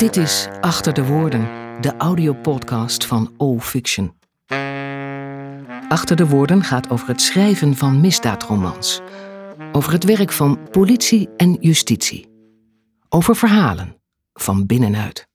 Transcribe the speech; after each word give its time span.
Dit 0.00 0.16
is 0.16 0.48
Achter 0.60 0.92
de 0.94 1.04
Woorden, 1.04 1.40
de 1.80 1.96
audiopodcast 1.96 3.06
van 3.06 3.34
O 3.36 3.58
Fiction. 3.58 4.14
Achter 5.88 6.16
de 6.16 6.26
Woorden 6.26 6.62
gaat 6.62 6.90
over 6.90 7.08
het 7.08 7.20
schrijven 7.20 7.76
van 7.76 8.00
misdaadromans. 8.00 9.00
Over 9.72 9.92
het 9.92 10.04
werk 10.04 10.32
van 10.32 10.68
politie 10.70 11.28
en 11.36 11.56
justitie. 11.60 12.28
Over 13.08 13.36
verhalen, 13.36 13.96
van 14.32 14.66
binnenuit. 14.66 15.28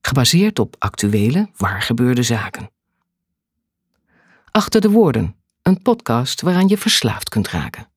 Gebaseerd 0.00 0.58
op 0.58 0.76
actuele, 0.78 1.48
waargebeurde 1.56 2.22
zaken. 2.22 2.70
Achter 4.50 4.80
de 4.80 4.90
Woorden, 4.90 5.36
een 5.62 5.82
podcast 5.82 6.40
waaraan 6.40 6.68
je 6.68 6.78
verslaafd 6.78 7.28
kunt 7.28 7.48
raken. 7.48 7.90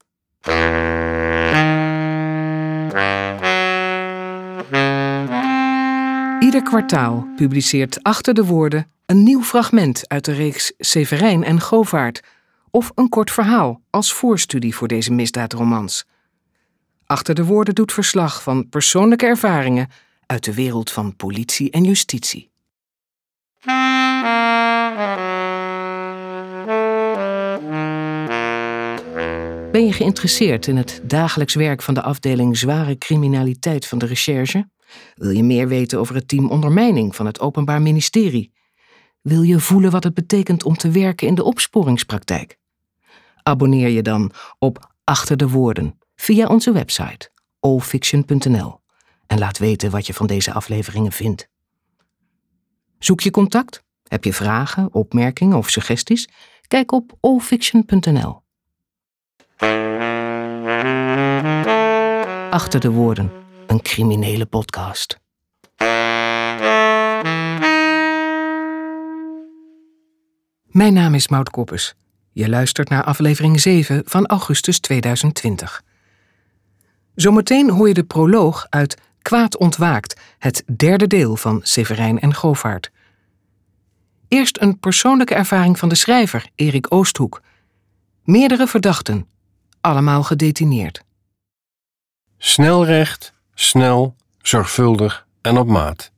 Ieder 6.55 6.69
kwartaal 6.69 7.27
publiceert 7.35 8.03
Achter 8.03 8.33
de 8.33 8.45
Woorden 8.45 8.91
een 9.05 9.23
nieuw 9.23 9.41
fragment 9.41 10.09
uit 10.09 10.25
de 10.25 10.31
reeks 10.31 10.73
Severijn 10.77 11.43
en 11.43 11.61
Govaert 11.61 12.21
of 12.71 12.91
een 12.93 13.09
kort 13.09 13.31
verhaal 13.31 13.81
als 13.89 14.13
voorstudie 14.13 14.75
voor 14.75 14.87
deze 14.87 15.11
misdaadromans. 15.11 16.05
Achter 17.05 17.35
de 17.35 17.45
Woorden 17.45 17.75
doet 17.75 17.91
verslag 17.91 18.43
van 18.43 18.69
persoonlijke 18.69 19.25
ervaringen 19.25 19.87
uit 20.25 20.43
de 20.43 20.53
wereld 20.53 20.91
van 20.91 21.15
politie 21.15 21.71
en 21.71 21.83
justitie. 21.83 22.49
Ben 29.71 29.85
je 29.85 29.93
geïnteresseerd 29.93 30.67
in 30.67 30.77
het 30.77 31.01
dagelijks 31.03 31.53
werk 31.53 31.81
van 31.81 31.93
de 31.93 32.01
afdeling 32.01 32.57
zware 32.57 32.97
criminaliteit 32.97 33.87
van 33.87 33.97
de 33.97 34.05
recherche? 34.05 34.73
Wil 35.15 35.29
je 35.29 35.43
meer 35.43 35.67
weten 35.67 35.99
over 35.99 36.15
het 36.15 36.27
team 36.27 36.49
ondermijning 36.49 37.15
van 37.15 37.25
het 37.25 37.39
Openbaar 37.39 37.81
Ministerie? 37.81 38.53
Wil 39.21 39.41
je 39.41 39.59
voelen 39.59 39.91
wat 39.91 40.03
het 40.03 40.13
betekent 40.13 40.63
om 40.63 40.75
te 40.75 40.89
werken 40.91 41.27
in 41.27 41.35
de 41.35 41.43
opsporingspraktijk? 41.43 42.57
Abonneer 43.43 43.89
je 43.89 44.01
dan 44.01 44.31
op 44.59 44.93
Achter 45.03 45.37
de 45.37 45.49
Woorden 45.49 45.99
via 46.15 46.47
onze 46.47 46.71
website 46.71 47.29
allfiction.nl 47.59 48.79
en 49.27 49.39
laat 49.39 49.57
weten 49.57 49.91
wat 49.91 50.07
je 50.07 50.13
van 50.13 50.27
deze 50.27 50.53
afleveringen 50.53 51.11
vindt. 51.11 51.49
Zoek 52.99 53.21
je 53.21 53.31
contact? 53.31 53.83
Heb 54.07 54.23
je 54.23 54.33
vragen, 54.33 54.93
opmerkingen 54.93 55.57
of 55.57 55.69
suggesties? 55.69 56.29
Kijk 56.67 56.91
op 56.91 57.17
allfiction.nl. 57.19 58.43
Achter 62.49 62.79
de 62.79 62.91
Woorden, 62.91 63.31
een 63.67 63.81
criminele 63.81 64.45
podcast. 64.45 65.19
Mijn 70.65 70.93
naam 70.93 71.13
is 71.13 71.27
Maud 71.27 71.49
Koppes. 71.49 71.95
Je 72.31 72.49
luistert 72.49 72.89
naar 72.89 73.03
aflevering 73.03 73.59
7 73.59 74.01
van 74.05 74.25
augustus 74.25 74.79
2020. 74.79 75.83
Zometeen 77.15 77.69
hoor 77.69 77.87
je 77.87 77.93
de 77.93 78.03
proloog 78.03 78.65
uit 78.69 79.01
Kwaad 79.21 79.57
ontwaakt, 79.57 80.21
het 80.37 80.63
derde 80.75 81.07
deel 81.07 81.35
van 81.35 81.59
Severijn 81.63 82.19
en 82.19 82.33
Govaert. 82.33 82.91
Eerst 84.27 84.61
een 84.61 84.79
persoonlijke 84.79 85.35
ervaring 85.35 85.79
van 85.79 85.89
de 85.89 85.95
schrijver, 85.95 86.49
Erik 86.55 86.93
Oosthoek. 86.93 87.41
Meerdere 88.23 88.67
verdachten, 88.67 89.27
allemaal 89.81 90.23
gedetineerd. 90.23 91.03
Snelrecht, 92.37 93.33
snel, 93.55 94.15
zorgvuldig 94.41 95.27
en 95.41 95.57
op 95.57 95.67
maat. 95.67 96.11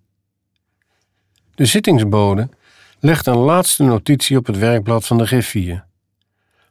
De 1.55 1.65
zittingsbode 1.65 2.49
legt 2.99 3.27
een 3.27 3.37
laatste 3.37 3.83
notitie 3.83 4.37
op 4.37 4.45
het 4.45 4.57
werkblad 4.57 5.05
van 5.05 5.17
de 5.17 5.25
griffier. 5.25 5.85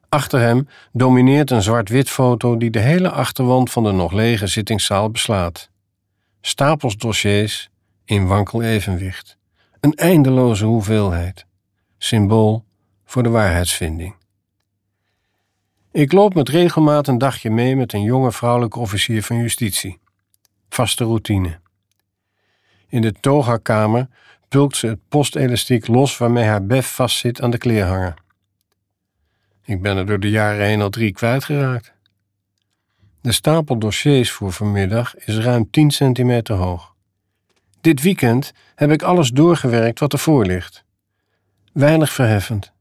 Achter 0.09 0.41
hem 0.41 0.69
domineert 0.93 1.51
een 1.51 1.63
zwart-wit 1.63 2.11
foto 2.11 2.57
die 2.57 2.71
de 2.71 2.79
hele 2.79 3.11
achterwand 3.11 3.71
van 3.71 3.83
de 3.83 3.93
nog 3.93 4.13
lege 4.13 4.47
zittingszaal 4.47 5.11
beslaat. 5.11 5.71
Stapels 6.41 6.97
dossiers 6.97 7.71
in 8.05 8.27
wankel 8.27 8.63
evenwicht. 8.63 9.37
Een 9.81 9.95
eindeloze 9.95 10.65
hoeveelheid. 10.65 11.47
Symbool 11.99 12.65
voor 13.05 13.23
de 13.23 13.29
waarheidsvinding. 13.29 14.15
Ik 15.93 16.13
loop 16.13 16.35
met 16.35 16.49
regelmaat 16.49 17.09
een 17.09 17.19
dagje 17.19 17.51
mee 17.51 17.77
met 17.77 17.93
een 17.93 18.03
jonge 18.03 18.33
vrouwelijke 18.33 18.79
officier 18.79 19.23
van 19.23 19.37
justitie. 19.37 19.99
Vaste 20.69 21.05
routine. 21.05 21.59
In 22.89 23.01
de 23.01 23.13
toga-kamer 23.13 24.09
pulkt 24.49 24.77
ze 24.77 24.87
het 24.87 25.09
postelastiek 25.09 25.87
los 25.87 26.19
waarmee 26.19 26.45
haar 26.45 26.67
bef 26.67 26.95
vastzit 26.95 27.43
aan 27.43 27.51
de 27.51 27.59
kleerhanger. 27.59 28.15
Ik 29.65 29.83
ben 29.83 29.97
er 29.97 30.07
door 30.07 30.21
de 30.21 30.31
jaren 30.31 30.67
heen 30.67 30.81
al 30.81 30.91
drie 30.91 31.13
kwijtgeraakt. 31.13 31.93
De 33.21 33.33
stapel 33.33 33.79
dossiers 33.79 34.31
voor 34.31 34.53
vanmiddag 34.53 35.17
is 35.17 35.39
ruim 35.39 35.71
10 35.71 35.91
centimeter 35.91 36.55
hoog. 36.55 36.95
Dit 37.81 38.03
weekend 38.03 38.53
heb 38.75 38.91
ik 38.91 39.03
alles 39.03 39.31
doorgewerkt 39.31 39.99
wat 39.99 40.13
ervoor 40.13 40.47
ligt. 40.47 40.85
Weinig 41.73 42.13
verheffend. 42.13 42.73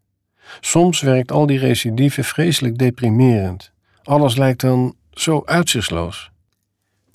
Soms 0.60 1.02
werkt 1.02 1.32
al 1.32 1.46
die 1.46 1.60
recidive 1.60 2.24
vreselijk 2.24 2.78
deprimerend. 2.78 3.72
Alles 4.04 4.36
lijkt 4.36 4.62
dan 4.62 4.96
zo 5.12 5.42
uitzichtsloos. 5.46 6.32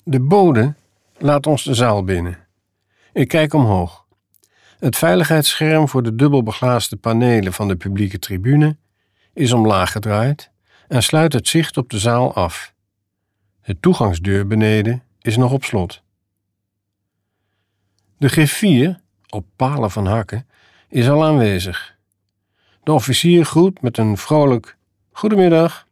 De 0.03 0.19
bode 0.19 0.75
laat 1.17 1.47
ons 1.47 1.63
de 1.63 1.73
zaal 1.73 2.03
binnen. 2.03 2.47
Ik 3.13 3.27
kijk 3.27 3.53
omhoog. 3.53 4.05
Het 4.79 4.97
veiligheidsscherm 4.97 5.87
voor 5.87 6.03
de 6.03 6.15
dubbelbeglaasde 6.15 6.95
panelen 6.95 7.53
van 7.53 7.67
de 7.67 7.75
publieke 7.75 8.19
tribune 8.19 8.77
is 9.33 9.51
omlaag 9.51 9.91
gedraaid 9.91 10.51
en 10.87 11.03
sluit 11.03 11.33
het 11.33 11.47
zicht 11.47 11.77
op 11.77 11.89
de 11.89 11.99
zaal 11.99 12.33
af. 12.33 12.73
De 13.63 13.79
toegangsdeur 13.79 14.47
beneden 14.47 15.03
is 15.21 15.37
nog 15.37 15.51
op 15.51 15.63
slot. 15.63 16.01
De 18.17 18.29
griffier, 18.29 18.99
op 19.29 19.45
palen 19.55 19.91
van 19.91 20.05
hakken, 20.05 20.47
is 20.89 21.09
al 21.09 21.25
aanwezig. 21.25 21.95
De 22.83 22.91
officier 22.91 23.45
groet 23.45 23.81
met 23.81 23.97
een 23.97 24.17
vrolijk 24.17 24.77
goedemiddag. 25.11 25.87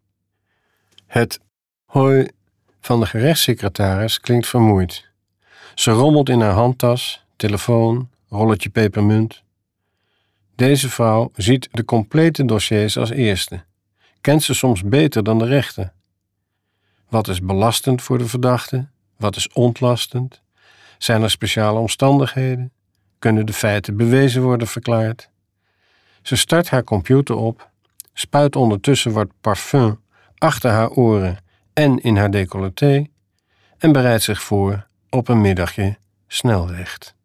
Het 1.06 1.40
hoi 1.86 2.28
van 2.82 3.00
de 3.00 3.06
gerechtssecretaris 3.06 4.20
klinkt 4.20 4.48
vermoeid. 4.48 5.10
Ze 5.76 5.92
rommelt 5.92 6.30
in 6.30 6.42
haar 6.42 6.54
handtas, 6.54 7.26
telefoon, 7.36 8.10
rolletje 8.30 8.70
pepermunt. 8.70 9.44
Deze 10.56 10.90
vrouw 10.90 11.32
ziet 11.36 11.70
de 11.72 11.86
complete 11.86 12.46
dossiers 12.46 12.98
als 12.98 13.10
eerste, 13.10 13.64
kent 14.22 14.44
ze 14.44 14.54
soms 14.54 14.84
beter 14.84 15.24
dan 15.24 15.38
de 15.38 15.46
rechter. 15.46 15.92
Wat 17.10 17.28
is 17.28 17.42
belastend 17.42 18.02
voor 18.02 18.18
de 18.18 18.28
verdachte? 18.28 18.88
Wat 19.18 19.36
is 19.36 19.50
ontlastend? 19.54 20.42
Zijn 20.98 21.22
er 21.22 21.30
speciale 21.30 21.80
omstandigheden? 21.80 22.72
Kunnen 23.20 23.46
de 23.46 23.54
feiten 23.54 23.98
bewezen 23.98 24.42
worden 24.42 24.68
verklaard? 24.68 25.30
Ze 26.22 26.36
start 26.36 26.70
haar 26.70 26.84
computer 26.84 27.36
op, 27.36 27.70
spuit 28.14 28.56
ondertussen 28.56 29.12
wat 29.12 29.28
parfum 29.42 30.00
achter 30.38 30.72
haar 30.72 30.90
oren 30.90 31.38
en 31.80 32.00
in 32.02 32.18
haar 32.18 32.32
decolleté 32.32 33.08
en 33.78 33.92
bereidt 33.92 34.24
zich 34.24 34.42
voor 34.42 34.88
op 35.10 35.28
een 35.28 35.42
middagje 35.42 35.98
snelrecht. 36.28 37.16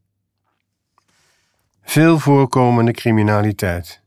Veel 1.83 2.19
voorkomende 2.19 2.93
criminaliteit. 2.93 4.01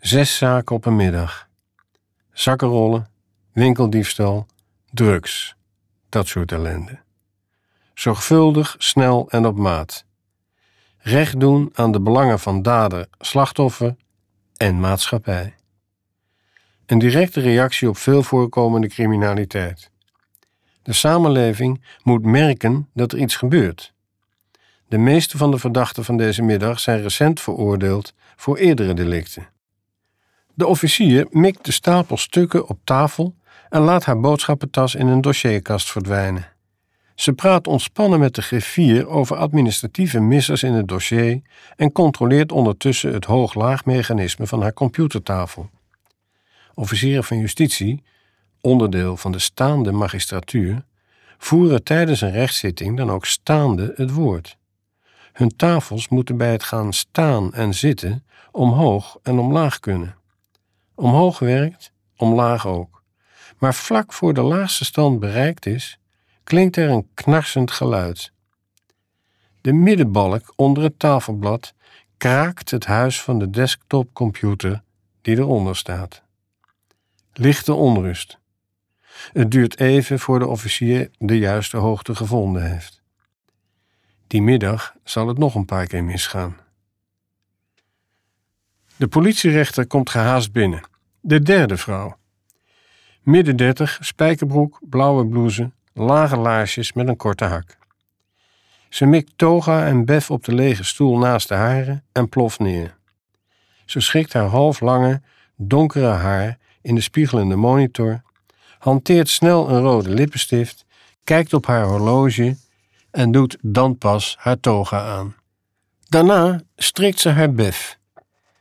Zes 0.00 0.36
zaken 0.36 0.76
op 0.76 0.84
een 0.86 0.96
middag. 0.96 1.48
Zakkenrollen, 2.32 3.06
winkeldiefstal, 3.52 4.46
drugs. 4.90 5.56
Dat 6.08 6.26
soort 6.26 6.52
ellende. 6.52 6.98
Zorgvuldig, 7.94 8.74
snel 8.78 9.30
en 9.30 9.46
op 9.46 9.56
maat. 9.56 10.04
Recht 10.98 11.40
doen 11.40 11.70
aan 11.74 11.92
de 11.92 12.00
belangen 12.00 12.38
van 12.38 12.62
dader, 12.62 13.06
slachtoffer 13.18 13.96
en 14.56 14.80
maatschappij. 14.80 15.54
Een 16.86 16.98
directe 16.98 17.40
reactie 17.40 17.88
op 17.88 17.96
veel 17.96 18.22
voorkomende 18.22 18.88
criminaliteit. 18.88 19.90
De 20.82 20.92
samenleving 20.92 21.84
moet 22.02 22.24
merken 22.24 22.88
dat 22.94 23.12
er 23.12 23.18
iets 23.18 23.36
gebeurt. 23.36 23.92
De 24.88 24.98
meeste 24.98 25.36
van 25.36 25.50
de 25.50 25.58
verdachten 25.58 26.04
van 26.04 26.16
deze 26.16 26.42
middag 26.42 26.80
zijn 26.80 27.02
recent 27.02 27.40
veroordeeld 27.40 28.14
voor 28.36 28.56
eerdere 28.56 28.94
delicten. 28.94 29.48
De 30.54 30.66
officier 30.66 31.26
mikt 31.30 31.64
de 31.64 31.72
stapel 31.72 32.16
stukken 32.16 32.68
op 32.68 32.78
tafel 32.84 33.34
en 33.68 33.80
laat 33.80 34.04
haar 34.04 34.20
boodschappentas 34.20 34.94
in 34.94 35.06
een 35.06 35.20
dossierkast 35.20 35.90
verdwijnen. 35.90 36.52
Ze 37.14 37.32
praat 37.32 37.66
ontspannen 37.66 38.20
met 38.20 38.34
de 38.34 38.42
griffier 38.42 39.08
over 39.08 39.36
administratieve 39.36 40.20
missers 40.20 40.62
in 40.62 40.72
het 40.72 40.88
dossier 40.88 41.40
en 41.76 41.92
controleert 41.92 42.52
ondertussen 42.52 43.12
het 43.12 43.24
hoog-laag 43.24 43.84
mechanisme 43.84 44.46
van 44.46 44.62
haar 44.62 44.72
computertafel. 44.72 45.70
Officieren 46.74 47.24
van 47.24 47.38
justitie, 47.38 48.02
onderdeel 48.60 49.16
van 49.16 49.32
de 49.32 49.38
staande 49.38 49.92
magistratuur, 49.92 50.84
voeren 51.38 51.82
tijdens 51.82 52.20
een 52.20 52.30
rechtszitting 52.30 52.96
dan 52.96 53.10
ook 53.10 53.26
staande 53.26 53.92
het 53.96 54.10
woord. 54.10 54.56
Hun 55.32 55.56
tafels 55.56 56.08
moeten 56.08 56.36
bij 56.36 56.52
het 56.52 56.62
gaan 56.62 56.92
staan 56.92 57.52
en 57.52 57.74
zitten 57.74 58.24
omhoog 58.50 59.18
en 59.22 59.38
omlaag 59.38 59.80
kunnen. 59.80 60.16
Omhoog 60.94 61.38
werkt, 61.38 61.92
omlaag 62.16 62.66
ook. 62.66 63.02
Maar 63.58 63.74
vlak 63.74 64.12
voor 64.12 64.34
de 64.34 64.42
laagste 64.42 64.84
stand 64.84 65.20
bereikt 65.20 65.66
is, 65.66 65.98
klinkt 66.44 66.76
er 66.76 66.90
een 66.90 67.08
knarsend 67.14 67.70
geluid. 67.70 68.32
De 69.60 69.72
middenbalk 69.72 70.52
onder 70.56 70.82
het 70.82 70.98
tafelblad 70.98 71.74
kraakt 72.16 72.70
het 72.70 72.84
huis 72.84 73.22
van 73.22 73.38
de 73.38 73.50
desktopcomputer 73.50 74.82
die 75.22 75.36
eronder 75.36 75.76
staat. 75.76 76.23
Lichte 77.36 77.72
onrust. 77.72 78.38
Het 79.32 79.50
duurt 79.50 79.80
even 79.80 80.18
voor 80.18 80.38
de 80.38 80.46
officier 80.46 81.10
de 81.18 81.38
juiste 81.38 81.76
hoogte 81.76 82.14
gevonden 82.14 82.70
heeft. 82.70 83.02
Die 84.26 84.42
middag 84.42 84.94
zal 85.04 85.28
het 85.28 85.38
nog 85.38 85.54
een 85.54 85.64
paar 85.64 85.86
keer 85.86 86.04
misgaan. 86.04 86.56
De 88.96 89.08
politierechter 89.08 89.86
komt 89.86 90.10
gehaast 90.10 90.52
binnen. 90.52 90.88
De 91.20 91.40
derde 91.40 91.76
vrouw. 91.76 92.16
Midden 93.22 93.56
dertig, 93.56 93.98
spijkerbroek, 94.00 94.80
blauwe 94.80 95.26
blouse, 95.26 95.70
lage 95.92 96.36
laarsjes 96.36 96.92
met 96.92 97.08
een 97.08 97.16
korte 97.16 97.44
hak. 97.44 97.78
Ze 98.88 99.06
mikt 99.06 99.32
toga 99.36 99.86
en 99.86 100.04
bef 100.04 100.30
op 100.30 100.44
de 100.44 100.54
lege 100.54 100.84
stoel 100.84 101.18
naast 101.18 101.48
de 101.48 101.54
haren 101.54 102.04
en 102.12 102.28
ploft 102.28 102.58
neer. 102.58 102.96
Ze 103.84 104.00
schikt 104.00 104.32
haar 104.32 104.46
halflange, 104.46 105.22
donkere 105.56 106.06
haar 106.06 106.58
in 106.84 106.94
de 106.94 107.00
spiegelende 107.00 107.56
monitor, 107.56 108.22
hanteert 108.78 109.28
snel 109.28 109.70
een 109.70 109.80
rode 109.80 110.08
lippenstift, 110.08 110.84
kijkt 111.24 111.52
op 111.52 111.66
haar 111.66 111.84
horloge 111.84 112.56
en 113.10 113.32
doet 113.32 113.56
dan 113.60 113.98
pas 113.98 114.36
haar 114.38 114.60
toga 114.60 115.16
aan. 115.16 115.34
Daarna 116.08 116.60
strikt 116.76 117.20
ze 117.20 117.28
haar 117.28 117.52
bef. 117.52 117.98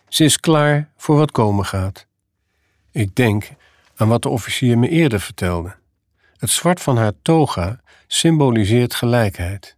Ze 0.07 0.23
is 0.23 0.39
klaar 0.39 0.89
voor 0.97 1.17
wat 1.17 1.31
komen 1.31 1.65
gaat. 1.65 2.07
Ik 2.91 3.15
denk 3.15 3.49
aan 3.95 4.07
wat 4.07 4.21
de 4.21 4.29
officier 4.29 4.77
me 4.77 4.89
eerder 4.89 5.19
vertelde. 5.19 5.75
Het 6.37 6.49
zwart 6.49 6.81
van 6.81 6.97
haar 6.97 7.13
toga 7.21 7.81
symboliseert 8.07 8.95
gelijkheid. 8.95 9.75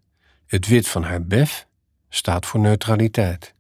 Het 0.48 0.68
wit 0.68 0.88
van 0.88 1.04
haar 1.04 1.24
bef 1.24 1.68
staat 2.10 2.46
voor 2.46 2.60
neutraliteit. 2.60 3.54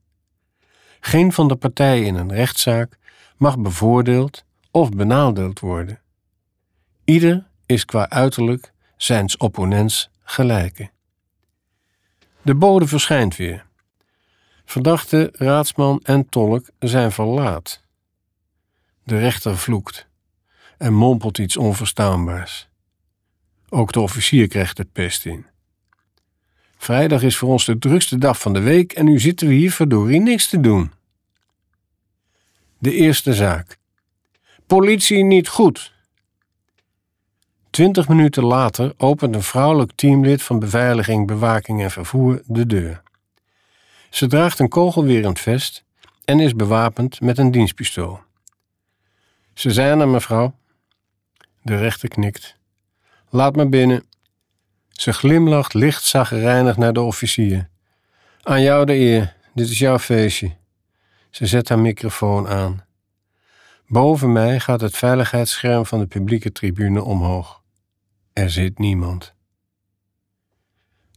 Geen 1.00 1.34
van 1.34 1.48
de 1.48 1.56
partijen 1.56 2.06
in 2.06 2.16
een 2.16 2.34
rechtszaak 2.34 2.98
mag 3.38 3.58
bevoordeeld 3.58 4.46
of 4.76 4.90
benadeeld 4.90 5.60
worden. 5.60 6.00
Ieder 7.04 7.48
is 7.66 7.86
qua 7.86 8.10
uiterlijk 8.10 8.72
zijns 8.98 9.38
opponents 9.38 10.10
gelijke. 10.24 10.90
De 12.42 12.56
bode 12.56 12.88
verschijnt 12.88 13.36
weer. 13.36 13.66
Verdachte, 14.66 15.30
raadsman 15.34 16.00
en 16.04 16.30
tolk 16.30 16.70
zijn 16.80 17.12
verlaat. 17.12 17.82
De 19.04 19.20
rechter 19.20 19.58
vloekt 19.58 20.08
en 20.78 20.94
mompelt 20.94 21.38
iets 21.38 21.58
onverstaanbaars. 21.58 22.68
Ook 23.70 23.92
de 23.92 24.00
officier 24.00 24.48
krijgt 24.48 24.78
het 24.78 24.92
pest 24.92 25.26
in. 25.26 25.46
Vrijdag 26.78 27.22
is 27.22 27.38
voor 27.38 27.50
ons 27.50 27.66
de 27.66 27.78
drukste 27.78 28.18
dag 28.18 28.40
van 28.40 28.54
de 28.54 28.62
week 28.62 28.94
en 28.94 29.06
nu 29.06 29.20
zitten 29.20 29.48
we 29.48 29.54
hier 29.54 29.72
verdorie 29.72 30.22
niks 30.22 30.48
te 30.50 30.60
doen. 30.60 30.92
De 32.78 32.92
eerste 32.94 33.34
zaak. 33.34 33.84
Politie 34.68 35.24
niet 35.24 35.48
goed. 35.48 35.94
Twintig 37.70 38.08
minuten 38.08 38.44
later 38.44 38.94
opent 38.98 39.36
een 39.36 39.44
vrouwelijk 39.44 39.92
teamlid 39.96 40.44
van 40.44 40.60
beveiliging, 40.60 41.28
bewaking 41.28 41.82
en 41.82 41.92
vervoer 41.92 42.42
de 42.46 42.66
deur. 42.66 43.02
Ze 44.10 44.28
draagt 44.28 44.60
een 44.60 44.70
kogelwerend 44.70 45.40
vest 45.40 45.84
en 46.24 46.40
is 46.40 46.56
bewapend 46.56 47.22
met 47.22 47.38
een 47.38 47.52
dienstpistool. 47.52 48.20
Ze 49.54 49.72
zijn 49.72 50.00
er, 50.00 50.08
mevrouw. 50.08 50.56
De 51.62 51.78
rechter 51.78 52.10
knikt. 52.10 52.58
Laat 53.30 53.56
me 53.56 53.70
binnen. 53.70 54.04
Ze 54.90 55.14
glimlacht 55.14 55.74
licht 55.74 56.04
zagrijnig 56.04 56.78
naar 56.78 56.94
de 56.94 57.02
officier. 57.02 57.70
Aan 58.42 58.62
jou 58.62 58.86
de 58.86 58.94
eer, 58.94 59.36
dit 59.54 59.70
is 59.70 59.80
jouw 59.80 60.00
feestje. 60.00 60.56
Ze 61.30 61.46
zet 61.46 61.70
haar 61.70 61.80
microfoon 61.80 62.48
aan. 62.48 62.86
Boven 63.88 64.32
mij 64.32 64.60
gaat 64.60 64.82
het 64.82 64.98
veiligheidsscherm 64.98 65.86
van 65.86 66.00
de 66.00 66.06
publieke 66.06 66.52
tribune 66.52 67.04
omhoog. 67.04 67.64
Er 68.34 68.50
zit 68.50 68.80
niemand. 68.80 69.34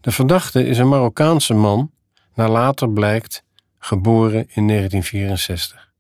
De 0.01 0.11
verdachte 0.11 0.67
is 0.67 0.79
een 0.79 0.89
Marokkaanse 0.89 1.55
man, 1.55 1.91
naar 2.35 2.49
later 2.49 2.91
blijkt 2.91 3.45
geboren 3.79 4.47
in 4.49 4.67
1964. 4.69 5.93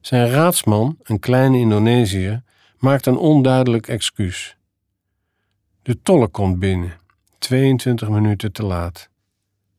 Zijn 0.00 0.30
raadsman, 0.30 0.98
een 1.02 1.18
kleine 1.18 1.58
Indonesiër, 1.58 2.42
maakt 2.78 3.06
een 3.06 3.16
onduidelijk 3.16 3.88
excuus. 3.88 4.56
De 5.82 6.02
tolk 6.02 6.32
komt 6.32 6.58
binnen, 6.58 6.96
22 7.38 8.08
minuten 8.08 8.52
te 8.52 8.64
laat. 8.64 9.08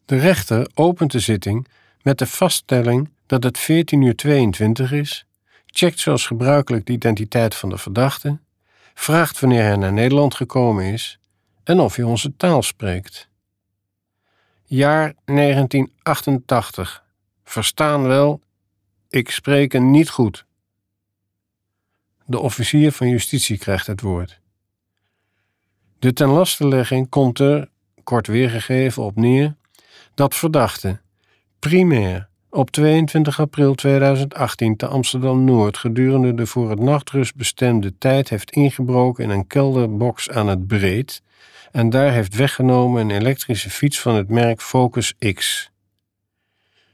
De 0.05 0.17
rechter 0.17 0.69
opent 0.73 1.11
de 1.11 1.19
zitting 1.19 1.67
met 2.01 2.17
de 2.17 2.27
vaststelling 2.27 3.09
dat 3.25 3.43
het 3.43 3.57
14 3.57 4.01
uur 4.01 4.15
22 4.15 4.91
is, 4.91 5.25
checkt 5.75 5.99
zoals 5.99 6.25
gebruikelijk 6.25 6.85
de 6.85 6.93
identiteit 6.93 7.55
van 7.55 7.69
de 7.69 7.77
verdachte, 7.77 8.39
vraagt 8.93 9.39
wanneer 9.39 9.63
hij 9.63 9.75
naar 9.75 9.93
Nederland 9.93 10.35
gekomen 10.35 10.85
is 10.85 11.19
en 11.63 11.79
of 11.79 11.95
hij 11.95 12.05
onze 12.05 12.35
taal 12.37 12.61
spreekt. 12.61 13.29
Jaar 14.63 15.13
1988. 15.25 17.03
Verstaan 17.43 18.03
wel, 18.03 18.41
ik 19.09 19.29
spreek 19.31 19.71
hem 19.71 19.91
niet 19.91 20.09
goed. 20.09 20.45
De 22.25 22.39
officier 22.39 22.91
van 22.91 23.09
justitie 23.09 23.57
krijgt 23.57 23.87
het 23.87 24.01
woord. 24.01 24.39
De 25.99 26.13
tenlastelegging 26.13 27.09
komt 27.09 27.39
er, 27.39 27.69
kort 28.03 28.27
weergegeven, 28.27 29.03
op 29.03 29.15
neer 29.15 29.55
dat 30.13 30.35
verdachte 30.35 31.01
primair 31.59 32.29
op 32.53 32.71
22 32.71 33.39
april 33.39 33.75
2018 33.75 34.75
te 34.75 34.87
Amsterdam 34.87 35.43
Noord 35.43 35.77
gedurende 35.77 36.33
de 36.33 36.45
voor 36.45 36.69
het 36.69 36.79
nachtrust 36.79 37.35
bestemde 37.35 37.97
tijd 37.97 38.29
heeft 38.29 38.51
ingebroken 38.51 39.23
in 39.23 39.29
een 39.29 39.47
kelderbox 39.47 40.29
aan 40.29 40.47
het 40.47 40.67
Breed 40.67 41.21
en 41.71 41.89
daar 41.89 42.11
heeft 42.11 42.35
weggenomen 42.35 43.01
een 43.01 43.11
elektrische 43.21 43.69
fiets 43.69 43.99
van 43.99 44.15
het 44.15 44.29
merk 44.29 44.61
Focus 44.61 45.13
X. 45.33 45.71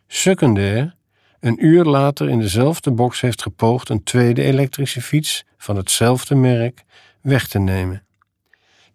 Secundair, 0.07 0.95
een 1.39 1.65
uur 1.65 1.83
later 1.83 2.29
in 2.29 2.39
dezelfde 2.39 2.91
box 2.91 3.21
heeft 3.21 3.41
gepoogd 3.41 3.89
een 3.89 4.03
tweede 4.03 4.43
elektrische 4.43 5.01
fiets 5.01 5.45
van 5.57 5.75
hetzelfde 5.75 6.35
merk 6.35 6.83
weg 7.21 7.47
te 7.47 7.59
nemen. 7.59 8.03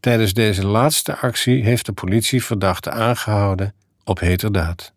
Tijdens 0.01 0.33
deze 0.33 0.67
laatste 0.67 1.17
actie 1.17 1.65
heeft 1.65 1.87
de 1.87 1.93
politie 1.93 2.45
verdachte 2.45 2.91
aangehouden 2.91 3.75
op 4.05 4.19
heterdaad. 4.21 4.94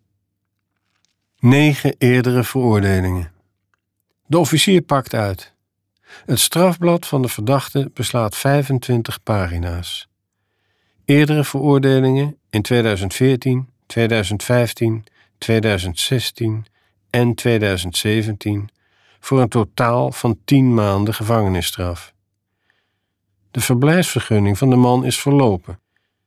Negen 1.40 1.94
eerdere 1.98 2.44
veroordelingen. 2.44 3.32
De 4.26 4.38
officier 4.38 4.82
pakt 4.82 5.14
uit. 5.14 5.54
Het 6.26 6.38
strafblad 6.38 7.06
van 7.06 7.22
de 7.22 7.28
verdachte 7.28 7.90
beslaat 7.94 8.36
25 8.36 9.22
pagina's. 9.22 10.08
Eerdere 11.04 11.44
veroordelingen 11.44 12.36
in 12.50 12.62
2014, 12.62 13.68
2015, 13.86 15.04
2016 15.38 16.66
en 17.10 17.34
2017 17.34 18.68
voor 19.20 19.40
een 19.40 19.48
totaal 19.48 20.12
van 20.12 20.38
10 20.44 20.74
maanden 20.74 21.14
gevangenisstraf. 21.14 22.12
De 23.50 23.60
verblijfsvergunning 23.60 24.58
van 24.58 24.70
de 24.70 24.76
man 24.76 25.04
is 25.04 25.20
verlopen. 25.20 25.80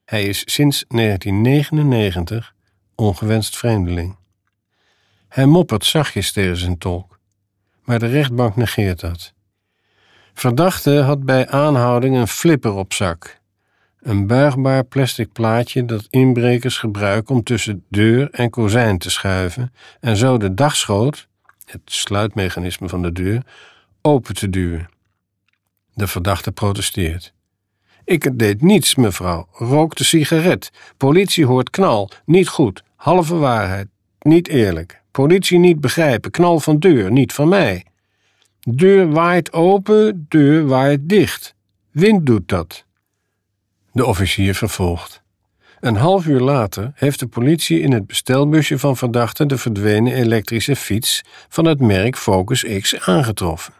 Hij 0.06 0.26
is 0.26 0.44
sinds 0.46 0.86
1999 0.88 2.56
ongewenst 2.96 3.58
vreemdeling. 3.58 4.20
Hij 5.32 5.46
moppert 5.46 5.86
zachtjes 5.86 6.32
tegen 6.32 6.58
zijn 6.58 6.78
tolk, 6.78 7.20
maar 7.84 8.00
de 8.00 8.08
rechtbank 8.08 8.56
negeert 8.56 9.00
dat. 9.00 9.34
Verdachte 10.34 11.02
had 11.02 11.24
bij 11.24 11.50
aanhouding 11.50 12.16
een 12.16 12.28
flipper 12.28 12.74
op 12.74 12.94
zak. 12.94 13.40
Een 14.00 14.28
buigbaar 14.28 14.84
plastic 14.84 15.32
plaatje 15.32 15.86
dat 15.86 16.08
inbrekers 16.10 16.78
gebruiken 16.78 17.36
om 17.36 17.44
tussen 17.44 17.86
deur 17.90 18.30
en 18.32 18.50
kozijn 18.50 18.98
te 18.98 19.10
schuiven 19.10 19.74
en 20.00 20.18
zo 20.18 20.38
de 20.38 20.54
dagschoot, 20.54 21.28
het 21.66 21.82
sluitmechanisme 21.86 22.90
van 22.90 23.02
de 23.02 23.12
deur, 23.12 23.44
open 24.02 24.36
te 24.36 24.50
duwen. 24.50 24.90
De 25.94 26.08
verdachte 26.08 26.52
protesteert. 26.52 27.34
Ik 28.04 28.40
deed 28.40 28.62
niets, 28.62 28.96
mevrouw. 28.96 29.48
Rookte 29.52 30.04
sigaret. 30.04 30.72
Politie 30.98 31.46
hoort 31.46 31.70
knal. 31.70 32.10
Niet 32.26 32.48
goed. 32.48 32.84
Halve 32.96 33.36
waarheid. 33.36 33.88
Niet 34.20 34.48
eerlijk. 34.48 35.01
Politie 35.12 35.60
niet 35.60 35.82
begrijpen. 35.82 36.32
Knal 36.32 36.60
van 36.60 36.80
deur. 36.80 37.12
Niet 37.12 37.34
van 37.34 37.50
mij. 37.50 37.86
Deur 38.60 39.12
waait 39.12 39.54
open, 39.54 40.26
deur 40.30 40.66
waait 40.66 41.10
dicht. 41.10 41.56
Wind 41.92 42.26
doet 42.26 42.50
dat. 42.50 42.86
De 43.92 44.06
officier 44.06 44.56
vervolgt. 44.56 45.22
Een 45.80 45.96
half 45.96 46.26
uur 46.26 46.40
later 46.40 46.92
heeft 46.96 47.20
de 47.20 47.28
politie 47.28 47.80
in 47.80 47.92
het 47.92 48.08
bestelbusje 48.08 48.80
van 48.80 48.98
verdachte 48.98 49.46
de 49.46 49.58
verdwenen 49.58 50.14
elektrische 50.14 50.76
fiets 50.76 51.22
van 51.50 51.66
het 51.66 51.80
merk 51.80 52.18
Focus 52.18 52.64
X 52.80 53.00
aangetroffen. 53.00 53.74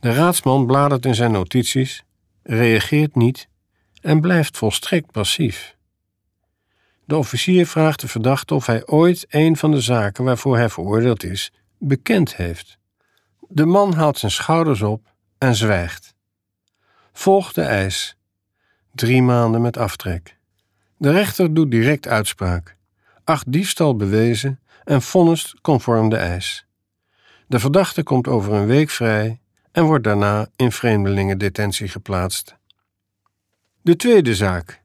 De 0.00 0.12
raadsman 0.12 0.66
bladert 0.66 1.04
in 1.04 1.14
zijn 1.14 1.32
notities, 1.32 2.04
reageert 2.42 3.14
niet 3.16 3.48
en 4.00 4.20
blijft 4.20 4.56
volstrekt 4.56 5.12
passief. 5.12 5.76
De 7.08 7.16
officier 7.16 7.66
vraagt 7.66 8.00
de 8.00 8.08
verdachte 8.08 8.54
of 8.54 8.66
hij 8.66 8.86
ooit 8.86 9.26
een 9.28 9.56
van 9.56 9.70
de 9.70 9.80
zaken 9.80 10.24
waarvoor 10.24 10.56
hij 10.56 10.68
veroordeeld 10.68 11.24
is 11.24 11.52
bekend 11.78 12.36
heeft. 12.36 12.78
De 13.48 13.66
man 13.66 13.94
haalt 13.94 14.18
zijn 14.18 14.32
schouders 14.32 14.82
op 14.82 15.14
en 15.38 15.54
zwijgt. 15.54 16.14
Volgt 17.12 17.54
de 17.54 17.62
eis. 17.62 18.16
Drie 18.94 19.22
maanden 19.22 19.62
met 19.62 19.76
aftrek. 19.76 20.36
De 20.96 21.10
rechter 21.10 21.54
doet 21.54 21.70
direct 21.70 22.08
uitspraak. 22.08 22.76
Acht 23.24 23.52
diefstal 23.52 23.96
bewezen 23.96 24.60
en 24.84 25.02
vonnist 25.02 25.60
conform 25.60 26.08
de 26.08 26.16
eis. 26.16 26.66
De 27.46 27.58
verdachte 27.58 28.02
komt 28.02 28.28
over 28.28 28.52
een 28.52 28.66
week 28.66 28.90
vrij 28.90 29.40
en 29.72 29.84
wordt 29.84 30.04
daarna 30.04 30.48
in 30.56 30.72
vreemdelingendetentie 30.72 31.88
geplaatst. 31.88 32.56
De 33.82 33.96
tweede 33.96 34.34
zaak. 34.34 34.82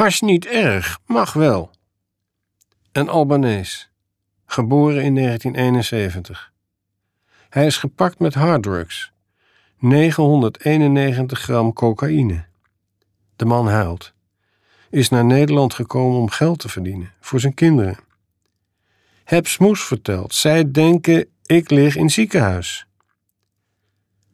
Hars 0.00 0.20
niet 0.20 0.46
erg, 0.46 0.98
mag 1.06 1.32
wel. 1.32 1.70
Een 2.92 3.08
Albanees, 3.08 3.90
geboren 4.46 5.02
in 5.02 5.14
1971. 5.14 6.52
Hij 7.48 7.66
is 7.66 7.76
gepakt 7.76 8.18
met 8.18 8.34
harddrugs, 8.34 9.12
991 9.78 11.40
gram 11.40 11.72
cocaïne. 11.72 12.44
De 13.36 13.44
man 13.44 13.68
huilt. 13.68 14.12
Is 14.90 15.08
naar 15.08 15.24
Nederland 15.24 15.74
gekomen 15.74 16.18
om 16.18 16.30
geld 16.30 16.58
te 16.58 16.68
verdienen 16.68 17.12
voor 17.20 17.40
zijn 17.40 17.54
kinderen. 17.54 17.98
Heb 19.24 19.46
smoes 19.46 19.84
verteld. 19.84 20.34
Zij 20.34 20.70
denken 20.70 21.28
ik 21.46 21.70
lig 21.70 21.96
in 21.96 22.10
ziekenhuis. 22.10 22.86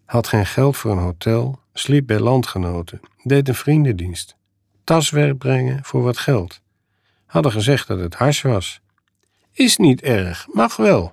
Had 0.05 0.27
geen 0.27 0.47
geld 0.47 0.77
voor 0.77 0.91
een 0.91 0.99
hotel, 0.99 1.61
sliep 1.73 2.07
bij 2.07 2.21
landgenoten, 2.21 3.01
deed 3.23 3.49
een 3.49 3.55
vriendendienst. 3.55 4.37
Taswerk 4.87 5.39
brengen 5.39 5.85
voor 5.85 6.03
wat 6.03 6.19
geld. 6.19 6.61
Hadden 7.27 7.53
gezegd 7.53 7.87
dat 7.87 7.99
het 7.99 8.15
hars 8.15 8.43
was. 8.43 8.81
Is 9.53 9.77
niet 9.77 10.01
erg, 10.01 10.47
mag 10.53 10.77
wel. 10.77 11.13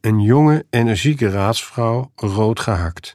Een 0.00 0.20
jonge, 0.20 0.66
energieke 0.70 1.30
raadsvrouw, 1.30 2.10
rood 2.14 2.60
gehakt. 2.60 3.14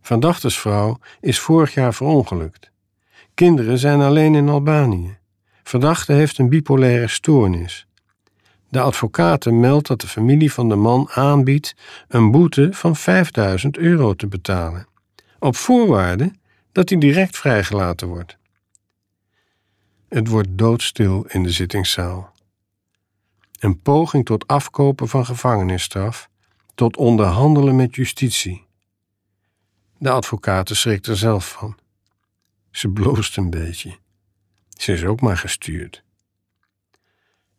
Verdachtesvrouw 0.00 0.98
is 1.20 1.40
vorig 1.40 1.74
jaar 1.74 1.94
verongelukt. 1.94 2.70
Kinderen 3.34 3.78
zijn 3.78 4.00
alleen 4.00 4.34
in 4.34 4.48
Albanië. 4.48 5.18
Verdachte 5.62 6.12
heeft 6.12 6.38
een 6.38 6.48
bipolaire 6.48 7.08
stoornis. 7.08 7.86
De 8.68 8.80
advocaten 8.80 9.60
meldt 9.60 9.86
dat 9.86 10.00
de 10.00 10.08
familie 10.08 10.52
van 10.52 10.68
de 10.68 10.76
man 10.76 11.10
aanbiedt 11.10 11.74
een 12.08 12.30
boete 12.30 12.68
van 12.72 12.96
5000 12.96 13.76
euro 13.76 14.14
te 14.14 14.26
betalen, 14.26 14.86
op 15.38 15.56
voorwaarde 15.56 16.32
dat 16.72 16.88
hij 16.88 16.98
direct 16.98 17.36
vrijgelaten 17.36 18.08
wordt. 18.08 18.36
Het 20.08 20.28
wordt 20.28 20.48
doodstil 20.50 21.24
in 21.24 21.42
de 21.42 21.50
zittingszaal. 21.50 22.32
Een 23.58 23.80
poging 23.80 24.24
tot 24.24 24.46
afkopen 24.46 25.08
van 25.08 25.24
gevangenisstraf, 25.24 26.28
tot 26.74 26.96
onderhandelen 26.96 27.76
met 27.76 27.94
justitie. 27.94 28.66
De 29.98 30.10
advocaten 30.10 30.76
schrikt 30.76 31.06
er 31.06 31.16
zelf 31.16 31.50
van. 31.50 31.78
Ze 32.70 32.88
bloost 32.88 33.36
een 33.36 33.50
beetje. 33.50 33.98
Ze 34.68 34.92
is 34.92 35.04
ook 35.04 35.20
maar 35.20 35.36
gestuurd. 35.38 36.04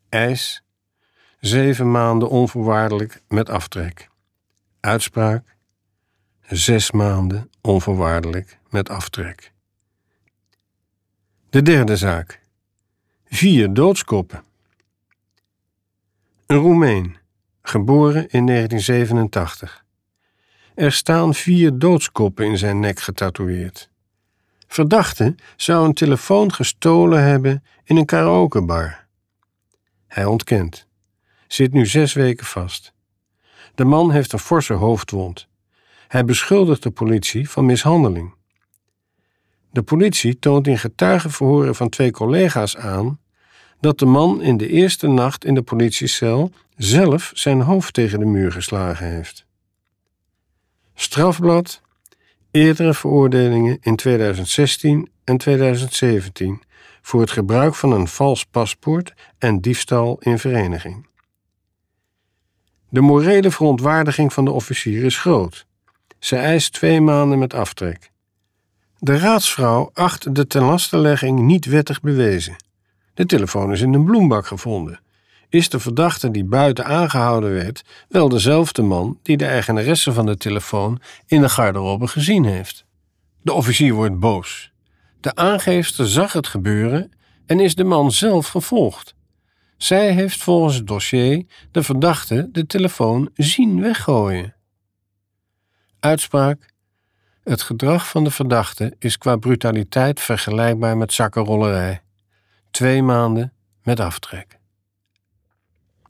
IJs, 0.10 0.64
zeven 1.40 1.92
maanden 1.92 2.30
onvoorwaardelijk 2.30 3.22
met 3.28 3.50
aftrek. 3.50 4.10
Uitspraak, 4.80 5.56
zes 6.42 6.92
maanden 6.92 7.50
onvoorwaardelijk 7.62 8.60
met 8.74 8.90
aftrek. 8.90 9.52
De 11.50 11.62
derde 11.62 11.98
zaak. 11.98 12.42
Vier 13.26 13.74
doodskoppen. 13.74 14.44
Een 16.46 16.58
Roemeen, 16.58 17.18
geboren 17.62 18.30
in 18.30 18.46
1987. 18.46 19.86
Er 20.76 20.92
staan 20.92 21.34
vier 21.34 21.78
doodskoppen 21.78 22.46
in 22.46 22.58
zijn 22.58 22.80
nek 22.80 23.00
getatoeëerd. 23.00 23.90
Verdachte 24.68 25.36
zou 25.56 25.86
een 25.86 25.94
telefoon 25.94 26.54
gestolen 26.54 27.24
hebben 27.24 27.64
in 27.84 27.98
een 27.98 28.06
karaokebar. 28.06 29.08
Hij 30.08 30.26
ontkent. 30.26 30.88
Zit 31.48 31.74
nu 31.74 31.86
zes 31.86 32.14
weken 32.14 32.46
vast. 32.46 32.94
De 33.76 33.86
man 33.86 34.12
heeft 34.12 34.34
een 34.34 34.40
forse 34.40 34.74
hoofdwond. 34.74 35.48
Hij 36.08 36.26
beschuldigt 36.26 36.84
de 36.84 36.92
politie 36.92 37.50
van 37.50 37.66
mishandeling. 37.66 38.34
De 39.74 39.82
politie 39.82 40.40
toont 40.40 40.68
in 40.68 40.78
getuigenverhoren 40.78 41.76
van 41.76 41.90
twee 41.90 42.12
collega's 42.12 42.78
aan 42.78 43.20
dat 43.80 44.00
de 44.00 44.06
man 44.06 44.42
in 44.42 44.58
de 44.58 44.68
eerste 44.68 45.08
nacht 45.08 45.46
in 45.46 45.54
de 45.54 45.62
politiecel 45.62 46.52
zelf 46.76 47.32
zijn 47.34 47.62
hoofd 47.62 47.94
tegen 47.94 48.20
de 48.20 48.26
muur 48.26 48.52
geslagen 48.52 49.08
heeft. 49.08 49.46
Strafblad, 50.94 51.82
eerdere 52.52 52.94
veroordelingen 52.94 53.78
in 53.82 53.96
2016 53.96 55.10
en 55.24 55.38
2017 55.38 56.62
voor 57.02 57.22
het 57.22 57.32
gebruik 57.32 57.76
van 57.76 57.92
een 57.92 58.08
vals 58.08 58.46
paspoort 58.46 59.14
en 59.38 59.60
diefstal 59.60 60.18
in 60.20 60.40
vereniging. 60.40 61.08
De 62.90 63.02
morele 63.02 63.52
verontwaardiging 63.52 64.34
van 64.34 64.46
de 64.46 64.52
officier 64.52 65.04
is 65.04 65.18
groot. 65.18 65.66
Ze 66.20 66.36
eist 66.36 66.74
twee 66.74 67.02
maanden 67.02 67.40
met 67.40 67.54
aftrek. 67.54 68.12
De 69.04 69.18
raadsvrouw 69.18 69.90
acht 69.94 70.36
de 70.36 70.48
tenlastelegging 70.48 71.40
niet 71.40 71.66
wettig 71.66 72.02
bewezen. 72.02 72.56
De 73.14 73.26
telefoon 73.26 73.72
is 73.72 73.82
in 73.82 73.94
een 73.94 74.06
bloembak 74.06 74.48
gevonden. 74.48 75.00
Is 75.50 75.70
de 75.70 75.80
verdachte 75.80 76.32
die 76.32 76.44
buiten 76.44 76.86
aangehouden 76.86 77.54
werd 77.54 77.84
wel 78.10 78.30
dezelfde 78.30 78.82
man 78.82 79.20
die 79.22 79.38
de 79.38 79.46
eigenaresse 79.46 80.14
van 80.14 80.26
de 80.26 80.38
telefoon 80.38 81.02
in 81.28 81.42
de 81.42 81.50
garderobe 81.50 82.08
gezien 82.08 82.46
heeft? 82.46 82.86
De 83.42 83.54
officier 83.54 83.94
wordt 83.94 84.20
boos. 84.20 84.72
De 85.20 85.36
aangeefster 85.36 86.08
zag 86.08 86.34
het 86.34 86.48
gebeuren 86.48 87.12
en 87.46 87.60
is 87.60 87.76
de 87.76 87.84
man 87.84 88.12
zelf 88.12 88.48
gevolgd. 88.48 89.16
Zij 89.78 90.12
heeft 90.12 90.44
volgens 90.44 90.76
het 90.76 90.88
dossier 90.88 91.46
de 91.72 91.84
verdachte 91.84 92.50
de 92.52 92.66
telefoon 92.66 93.30
zien 93.34 93.82
weggooien. 93.82 94.56
Uitspraak: 96.00 96.73
Het 97.44 97.62
gedrag 97.62 98.10
van 98.10 98.24
de 98.24 98.32
verdachte 98.32 98.96
is 99.00 99.18
qua 99.18 99.36
brutaliteit 99.36 100.20
vergelijkbaar 100.20 100.98
met 100.98 101.14
zakkenrollerij. 101.14 102.02
Twee 102.72 103.04
maanden 103.04 103.54
met 103.82 104.00
aftrek. 104.00 104.60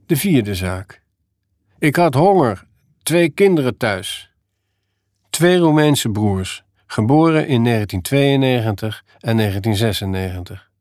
De 0.06 0.16
vierde 0.16 0.56
zaak. 0.56 1.02
Ik 1.80 1.96
had 1.96 2.14
honger, 2.14 2.68
twee 3.04 3.30
kinderen 3.30 3.78
thuis. 3.78 4.32
Twee 5.30 5.58
Roemeense 5.58 6.10
broers, 6.10 6.64
geboren 6.86 7.48
in 7.48 7.64
1992 7.64 9.04
en 9.20 9.38
1996. 9.38 10.72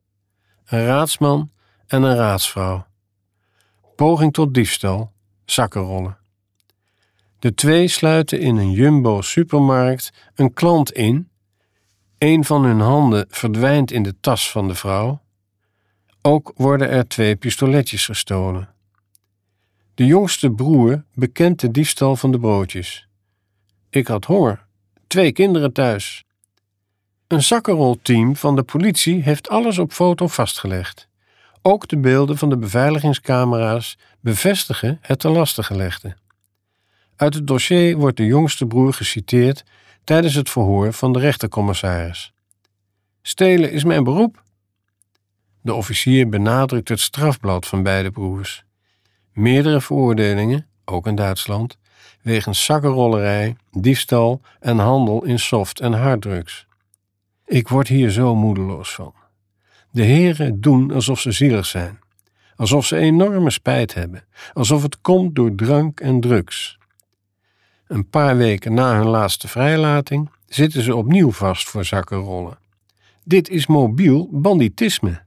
Een 0.64 0.85
raadsman 0.85 1.50
en 1.87 2.02
een 2.02 2.16
raadsvrouw. 2.16 2.87
Poging 3.97 4.32
tot 4.32 4.54
diefstal, 4.54 5.12
zakkenrollen. 5.44 6.22
De 7.42 7.54
twee 7.54 7.88
sluiten 7.88 8.40
in 8.40 8.56
een 8.56 8.70
Jumbo-supermarkt 8.72 10.12
een 10.34 10.52
klant 10.52 10.92
in. 10.92 11.28
Een 12.18 12.44
van 12.44 12.64
hun 12.64 12.80
handen 12.80 13.26
verdwijnt 13.28 13.90
in 13.90 14.02
de 14.02 14.14
tas 14.20 14.50
van 14.50 14.68
de 14.68 14.75
vrouw. 14.75 15.22
Ook 16.20 16.52
worden 16.56 16.88
er 16.88 17.08
twee 17.08 17.37
pistoletjes 17.37 18.04
gestolen. 18.04 18.68
De 19.94 20.06
jongste 20.06 20.50
broer 20.50 21.04
bekent 21.14 21.61
de 21.61 21.70
diefstal 21.70 22.16
van 22.16 22.32
de 22.32 22.38
broodjes. 22.38 23.08
Ik 23.90 24.06
had 24.06 24.25
honger. 24.25 24.66
Twee 25.06 25.32
kinderen 25.32 25.72
thuis. 25.72 26.25
Een 27.26 27.42
zakkenrolteam 27.42 28.37
van 28.37 28.56
de 28.56 28.62
politie 28.62 29.22
heeft 29.22 29.49
alles 29.49 29.78
op 29.78 29.92
foto 29.92 30.26
vastgelegd. 30.26 31.08
Ook 31.62 31.88
de 31.88 31.99
beelden 31.99 32.38
van 32.38 32.49
de 32.49 32.56
beveiligingscamera's 32.56 33.99
bevestigen 34.20 34.99
het 35.00 35.18
ten 35.18 35.30
laste 35.30 35.62
gelegde. 35.62 36.16
Uit 37.23 37.35
het 37.35 37.47
dossier 37.47 37.97
wordt 37.97 38.17
de 38.17 38.26
jongste 38.26 38.67
broer 38.67 38.93
geciteerd 38.93 39.64
tijdens 40.05 40.35
het 40.35 40.50
verhoor 40.50 40.93
van 40.93 41.12
de 41.12 41.19
rechtercommissaris. 41.19 42.33
Stelen 43.23 43.73
is 43.73 43.85
mijn 43.85 44.05
beroep. 44.05 44.43
De 45.61 45.75
officier 45.75 46.29
benadrukt 46.29 46.88
het 46.88 47.00
strafblad 47.00 47.67
van 47.67 47.83
beide 47.83 48.11
broers. 48.11 48.64
Meerdere 49.33 49.81
veroordelingen, 49.81 50.67
ook 50.85 51.07
in 51.07 51.14
Duitsland, 51.14 51.79
wegens 52.23 52.64
zakkenrollerij, 52.64 53.57
diefstal 53.71 54.41
en 54.61 54.79
handel 54.79 55.25
in 55.25 55.38
soft- 55.38 55.81
en 55.81 55.93
harddrugs. 55.93 56.67
Ik 57.47 57.69
word 57.69 57.88
hier 57.88 58.11
zo 58.11 58.35
moedeloos 58.35 58.95
van. 58.95 59.14
De 59.91 60.02
heren 60.02 60.61
doen 60.61 60.93
alsof 60.93 61.21
ze 61.21 61.33
zielig 61.33 61.67
zijn, 61.67 61.99
alsof 62.57 62.87
ze 62.87 62.97
enorme 62.97 63.50
spijt 63.50 63.95
hebben, 63.95 64.25
alsof 64.52 64.83
het 64.83 65.00
komt 65.00 65.35
door 65.35 65.55
drank 65.55 66.00
en 66.00 66.21
drugs. 66.21 66.81
Een 67.87 68.09
paar 68.09 68.37
weken 68.37 68.75
na 68.75 68.97
hun 68.97 69.07
laatste 69.07 69.49
vrijlating 69.49 70.31
zitten 70.47 70.83
ze 70.83 70.97
opnieuw 70.97 71.33
vast 71.33 71.69
voor 71.69 71.85
zakkenrollen. 71.85 72.59
Dit 73.25 73.49
is 73.49 73.67
mobiel 73.67 74.29
banditisme. 74.31 75.25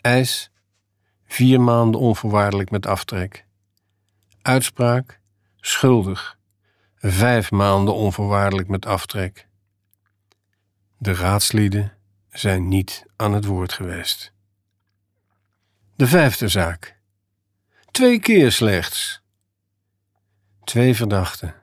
IJs, 0.00 0.50
vier 1.26 1.60
maanden 1.60 2.00
onvoorwaardelijk 2.00 2.70
met 2.70 2.86
aftrek. 2.86 3.46
Uitspraak, 4.42 5.20
schuldig, 5.56 6.38
vijf 6.96 7.50
maanden 7.50 7.94
onvoorwaardelijk 7.94 8.68
met 8.68 8.86
aftrek. 8.86 9.48
De 10.98 11.14
raadslieden 11.14 11.92
zijn 12.30 12.68
niet 12.68 13.04
aan 13.16 13.32
het 13.32 13.44
woord 13.44 13.72
geweest. 13.72 14.32
De 15.96 16.06
vijfde 16.06 16.48
zaak. 16.48 16.96
Twee 17.90 18.20
keer 18.20 18.52
slechts. 18.52 19.22
Twee 20.64 20.94
verdachten. 20.94 21.54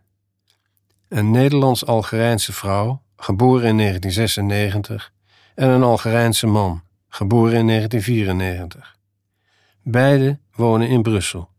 Een 1.07 1.31
Nederlands-Algerijnse 1.31 2.53
vrouw, 2.53 3.01
geboren 3.15 3.67
in 3.67 3.77
1996, 3.77 5.13
en 5.55 5.69
een 5.69 5.83
Algerijnse 5.83 6.47
man, 6.47 6.83
geboren 7.07 7.57
in 7.57 7.67
1994. 7.67 8.97
Beide 9.83 10.39
wonen 10.55 10.87
in 10.87 11.01
Brussel. 11.01 11.49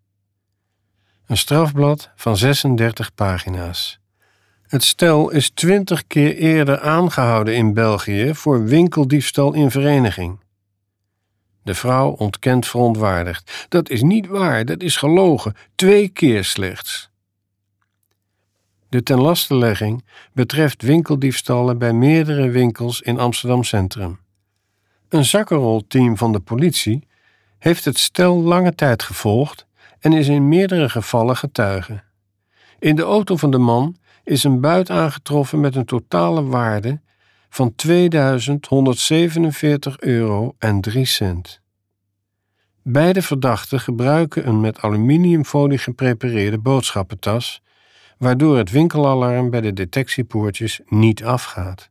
Een 1.26 1.36
strafblad 1.36 2.10
van 2.14 2.36
36 2.36 3.14
pagina's. 3.14 4.00
Het 4.62 4.84
stel 4.84 5.30
is 5.30 5.50
twintig 5.50 6.06
keer 6.06 6.36
eerder 6.36 6.80
aangehouden 6.80 7.56
in 7.56 7.74
België 7.74 8.34
voor 8.34 8.64
winkeldiefstal 8.64 9.52
in 9.52 9.70
vereniging. 9.70 10.40
De 11.62 11.74
vrouw 11.74 12.10
ontkent 12.10 12.66
verontwaardigd. 12.66 13.66
Dat 13.68 13.88
is 13.88 14.02
niet 14.02 14.26
waar, 14.26 14.64
dat 14.64 14.82
is 14.82 14.96
gelogen, 14.96 15.54
twee 15.74 16.08
keer 16.08 16.44
slechts. 16.44 17.11
De 18.92 19.02
tenlastelegging 19.02 20.04
betreft 20.32 20.82
winkeldiefstallen 20.82 21.78
bij 21.78 21.92
meerdere 21.92 22.50
winkels 22.50 23.00
in 23.00 23.18
Amsterdam 23.18 23.64
Centrum. 23.64 24.18
Een 25.08 25.24
zakkenrolteam 25.24 26.16
van 26.16 26.32
de 26.32 26.40
politie 26.40 27.06
heeft 27.58 27.84
het 27.84 27.98
stel 27.98 28.36
lange 28.36 28.74
tijd 28.74 29.02
gevolgd 29.02 29.66
en 30.00 30.12
is 30.12 30.28
in 30.28 30.48
meerdere 30.48 30.88
gevallen 30.88 31.36
getuige. 31.36 32.02
In 32.78 32.96
de 32.96 33.02
auto 33.02 33.36
van 33.36 33.50
de 33.50 33.58
man 33.58 33.96
is 34.24 34.44
een 34.44 34.60
buit 34.60 34.90
aangetroffen 34.90 35.60
met 35.60 35.76
een 35.76 35.84
totale 35.84 36.44
waarde 36.44 37.00
van 37.48 37.74
2147 37.74 40.00
euro 40.00 40.54
en 40.58 40.80
3 40.80 41.04
cent. 41.04 41.60
Beide 42.82 43.22
verdachten 43.22 43.80
gebruiken 43.80 44.48
een 44.48 44.60
met 44.60 44.80
aluminiumfolie 44.80 45.78
geprepareerde 45.78 46.58
boodschappentas, 46.58 47.62
waardoor 48.22 48.56
het 48.56 48.70
winkelalarm 48.70 49.50
bij 49.50 49.60
de 49.60 49.72
detectiepoortjes 49.72 50.80
niet 50.86 51.24
afgaat. 51.24 51.90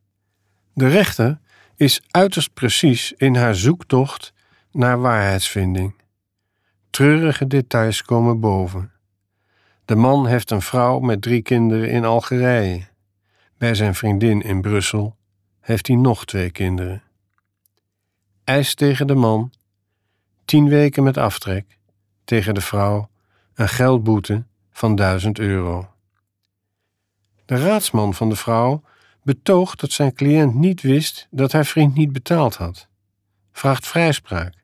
De 0.74 0.88
rechter 0.88 1.40
is 1.76 2.02
uiterst 2.10 2.54
precies 2.54 3.12
in 3.16 3.36
haar 3.36 3.54
zoektocht 3.54 4.32
naar 4.70 5.00
waarheidsvinding. 5.00 5.94
Treurige 6.90 7.46
details 7.46 8.02
komen 8.02 8.40
boven. 8.40 8.92
De 9.84 9.94
man 9.94 10.26
heeft 10.26 10.50
een 10.50 10.62
vrouw 10.62 10.98
met 10.98 11.22
drie 11.22 11.42
kinderen 11.42 11.90
in 11.90 12.04
Algerije. 12.04 12.82
Bij 13.58 13.74
zijn 13.74 13.94
vriendin 13.94 14.42
in 14.42 14.60
Brussel 14.60 15.16
heeft 15.60 15.86
hij 15.86 15.96
nog 15.96 16.24
twee 16.24 16.50
kinderen. 16.50 17.02
Eis 18.44 18.74
tegen 18.74 19.06
de 19.06 19.14
man, 19.14 19.52
tien 20.44 20.68
weken 20.68 21.02
met 21.02 21.16
aftrek, 21.16 21.78
tegen 22.24 22.54
de 22.54 22.60
vrouw 22.60 23.10
een 23.54 23.68
geldboete 23.68 24.44
van 24.70 24.94
duizend 24.94 25.38
euro. 25.38 25.91
De 27.52 27.58
raadsman 27.58 28.14
van 28.14 28.28
de 28.28 28.36
vrouw 28.36 28.82
betoogt 29.22 29.80
dat 29.80 29.92
zijn 29.92 30.14
cliënt 30.14 30.54
niet 30.54 30.80
wist 30.80 31.26
dat 31.30 31.52
haar 31.52 31.64
vriend 31.66 31.94
niet 31.94 32.12
betaald 32.12 32.56
had, 32.56 32.88
vraagt 33.52 33.86
vrijspraak. 33.86 34.54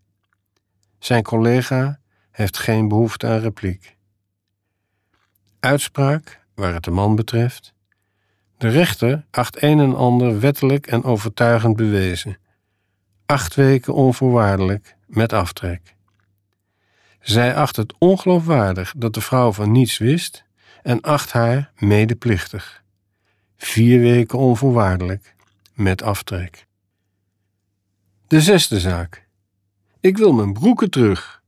Zijn 0.98 1.22
collega 1.22 2.01
heeft 2.31 2.59
geen 2.59 2.88
behoefte 2.88 3.27
aan 3.27 3.38
repliek. 3.38 3.96
Uitspraak, 5.61 6.44
waar 6.55 6.74
het 6.74 6.85
de 6.85 6.90
man 6.90 7.14
betreft. 7.16 7.74
De 8.59 8.68
rechter 8.68 9.27
acht 9.31 9.62
een 9.62 9.79
en 9.81 9.94
ander 9.94 10.40
wettelijk 10.40 10.87
en 10.87 11.05
overtuigend 11.05 11.77
bewezen. 11.77 12.38
Acht 13.27 13.55
weken 13.55 13.94
onvoorwaardelijk 13.94 14.96
met 15.07 15.33
aftrek. 15.33 15.94
Zij 17.20 17.55
acht 17.55 17.77
het 17.77 17.94
ongeloofwaardig 17.98 18.94
dat 18.96 19.14
de 19.14 19.20
vrouw 19.20 19.53
van 19.53 19.72
niets 19.72 19.98
wist 19.98 20.46
en 20.83 21.01
acht 21.01 21.33
haar 21.33 21.73
medeplichtig. 21.79 22.83
Vier 23.57 24.01
weken 24.01 24.38
onvoorwaardelijk 24.38 25.35
met 25.75 26.03
aftrek. 26.03 26.67
De 28.27 28.41
zesde 28.41 28.81
zaak. 28.81 29.27
Ik 30.01 30.17
wil 30.17 30.33
mijn 30.33 30.53
broeken 30.53 30.91
terug. 30.91 31.43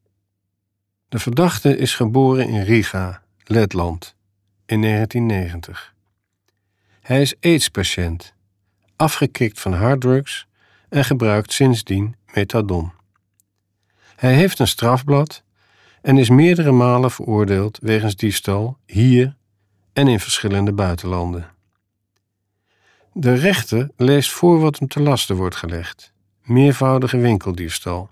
De 1.08 1.18
verdachte 1.18 1.76
is 1.76 1.94
geboren 1.94 2.48
in 2.48 2.62
Riga, 2.62 3.22
Letland, 3.44 4.14
in 4.66 4.80
1990. 4.82 5.94
Hij 7.00 7.20
is 7.20 7.34
AIDS-patiënt, 7.40 8.34
afgekikt 8.96 9.60
van 9.60 9.72
harddrugs 9.72 10.46
en 10.88 11.04
gebruikt 11.04 11.52
sindsdien 11.52 12.16
methadon. 12.34 12.92
Hij 14.16 14.34
heeft 14.34 14.58
een 14.58 14.68
strafblad 14.68 15.42
en 16.02 16.18
is 16.18 16.30
meerdere 16.30 16.72
malen 16.72 17.10
veroordeeld 17.10 17.78
wegens 17.82 18.16
diefstal 18.16 18.76
hier 18.86 19.36
en 19.92 20.08
in 20.08 20.20
verschillende 20.20 20.72
buitenlanden. 20.72 21.50
De 23.12 23.34
rechter 23.34 23.90
leest 23.96 24.30
voor 24.30 24.60
wat 24.60 24.78
hem 24.78 24.88
te 24.88 25.00
lasten 25.00 25.36
wordt 25.36 25.56
gelegd: 25.56 26.12
meervoudige 26.42 27.18
winkeldiefstal. 27.18 28.08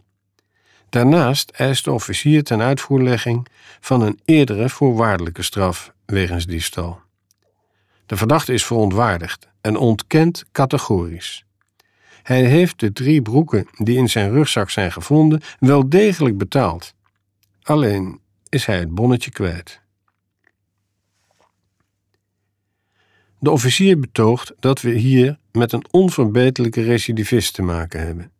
Daarnaast 0.88 1.50
eist 1.50 1.84
de 1.84 1.92
officier 1.92 2.42
ten 2.42 2.60
uitvoerlegging 2.60 3.46
van 3.80 4.02
een 4.02 4.20
eerdere 4.24 4.68
voorwaardelijke 4.68 5.42
straf 5.42 5.92
wegens 6.04 6.46
diefstal. 6.46 7.00
De 8.06 8.16
verdachte 8.16 8.52
is 8.52 8.64
verontwaardigd 8.64 9.48
en 9.60 9.76
ontkent 9.76 10.44
categorisch. 10.52 11.44
Hij 12.22 12.44
heeft 12.44 12.80
de 12.80 12.92
drie 12.92 13.22
broeken 13.22 13.66
die 13.72 13.96
in 13.96 14.08
zijn 14.08 14.30
rugzak 14.30 14.70
zijn 14.70 14.92
gevonden 14.92 15.40
wel 15.58 15.88
degelijk 15.88 16.38
betaald. 16.38 16.94
Alleen 17.68 18.20
is 18.48 18.66
hij 18.66 18.78
het 18.78 18.94
bonnetje 18.94 19.30
kwijt. 19.30 19.80
De 23.38 23.50
officier 23.50 23.98
betoogt 23.98 24.52
dat 24.58 24.80
we 24.80 24.90
hier 24.90 25.38
met 25.52 25.72
een 25.72 25.84
onverbeterlijke 25.90 26.82
recidivist 26.82 27.54
te 27.54 27.62
maken 27.62 28.00
hebben. 28.00 28.30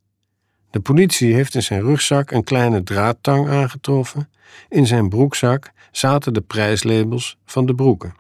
De 0.71 0.81
politie 0.81 1.35
heeft 1.35 1.55
in 1.55 1.63
zijn 1.63 1.81
rugzak 1.81 2.31
een 2.31 2.45
kleine 2.45 2.83
draadtang 2.83 3.49
aangetroffen. 3.49 4.31
In 4.69 4.87
zijn 4.87 5.09
broekzak 5.09 5.73
zaten 5.91 6.35
de 6.35 6.41
prijslabels 6.41 7.39
van 7.45 7.67
de 7.67 7.75
broeken. 7.75 8.15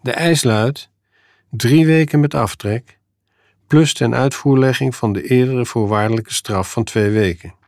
De 0.00 0.12
eis 0.12 0.42
luidt: 0.42 0.90
drie 1.50 1.86
weken 1.86 2.20
met 2.20 2.34
aftrek, 2.34 2.98
plus 3.66 3.94
ten 3.94 4.14
uitvoerlegging 4.14 4.94
van 4.94 5.12
de 5.12 5.28
eerdere 5.28 5.66
voorwaardelijke 5.66 6.32
straf 6.32 6.72
van 6.72 6.84
twee 6.84 7.10
weken. 7.10 7.60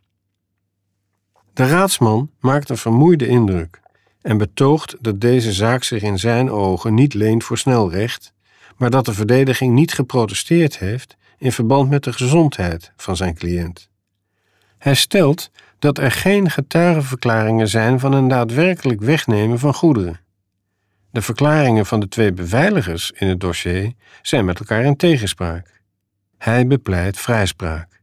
De 1.54 1.66
raadsman 1.66 2.30
maakt 2.40 2.68
een 2.68 2.76
vermoeide 2.76 3.26
indruk 3.26 3.80
en 4.22 4.38
betoogt 4.38 4.96
dat 5.00 5.20
deze 5.20 5.52
zaak 5.52 5.84
zich 5.84 6.02
in 6.02 6.18
zijn 6.18 6.50
ogen 6.50 6.94
niet 6.94 7.14
leent 7.14 7.44
voor 7.44 7.58
snelrecht, 7.58 8.32
maar 8.76 8.90
dat 8.90 9.04
de 9.04 9.14
verdediging 9.14 9.74
niet 9.74 9.92
geprotesteerd 9.92 10.78
heeft 10.78 11.16
in 11.38 11.52
verband 11.52 11.90
met 11.90 12.04
de 12.04 12.12
gezondheid 12.12 12.92
van 12.96 13.16
zijn 13.16 13.34
cliënt. 13.34 13.88
Hij 14.78 14.94
stelt 14.94 15.50
dat 15.78 15.98
er 15.98 16.10
geen 16.10 16.50
getuigenverklaringen 16.50 17.68
zijn 17.68 18.00
van 18.00 18.12
een 18.12 18.28
daadwerkelijk 18.28 19.00
wegnemen 19.00 19.58
van 19.58 19.74
goederen. 19.74 20.20
De 21.10 21.22
verklaringen 21.22 21.86
van 21.86 22.00
de 22.00 22.08
twee 22.08 22.32
beveiligers 22.32 23.10
in 23.10 23.28
het 23.28 23.40
dossier 23.40 23.92
zijn 24.22 24.44
met 24.44 24.58
elkaar 24.58 24.84
in 24.84 24.96
tegenspraak. 24.96 25.80
Hij 26.38 26.66
bepleit 26.66 27.18
vrijspraak. 27.18 28.00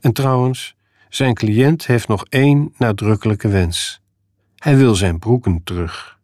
En 0.00 0.12
trouwens, 0.12 0.74
zijn 1.14 1.34
cliënt 1.34 1.86
heeft 1.86 2.08
nog 2.08 2.24
één 2.28 2.74
nadrukkelijke 2.76 3.48
wens. 3.48 4.00
Hij 4.56 4.76
wil 4.76 4.94
zijn 4.94 5.18
broeken 5.18 5.60
terug. 5.64 6.18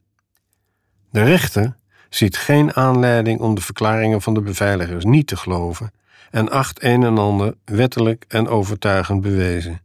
De 1.11 1.23
rechter 1.23 1.77
ziet 2.09 2.37
geen 2.37 2.75
aanleiding 2.75 3.41
om 3.41 3.55
de 3.55 3.61
verklaringen 3.61 4.23
van 4.23 4.35
de 4.35 4.41
beveiligers 4.41 5.05
niet 5.05 5.27
te 5.27 5.37
geloven 5.37 5.93
en 6.31 6.51
acht 6.51 6.83
een 6.83 7.03
en 7.03 7.19
ander 7.19 7.55
wettelijk 7.65 8.25
en 8.29 8.49
overtuigend 8.49 9.21
bewezen. 9.21 9.81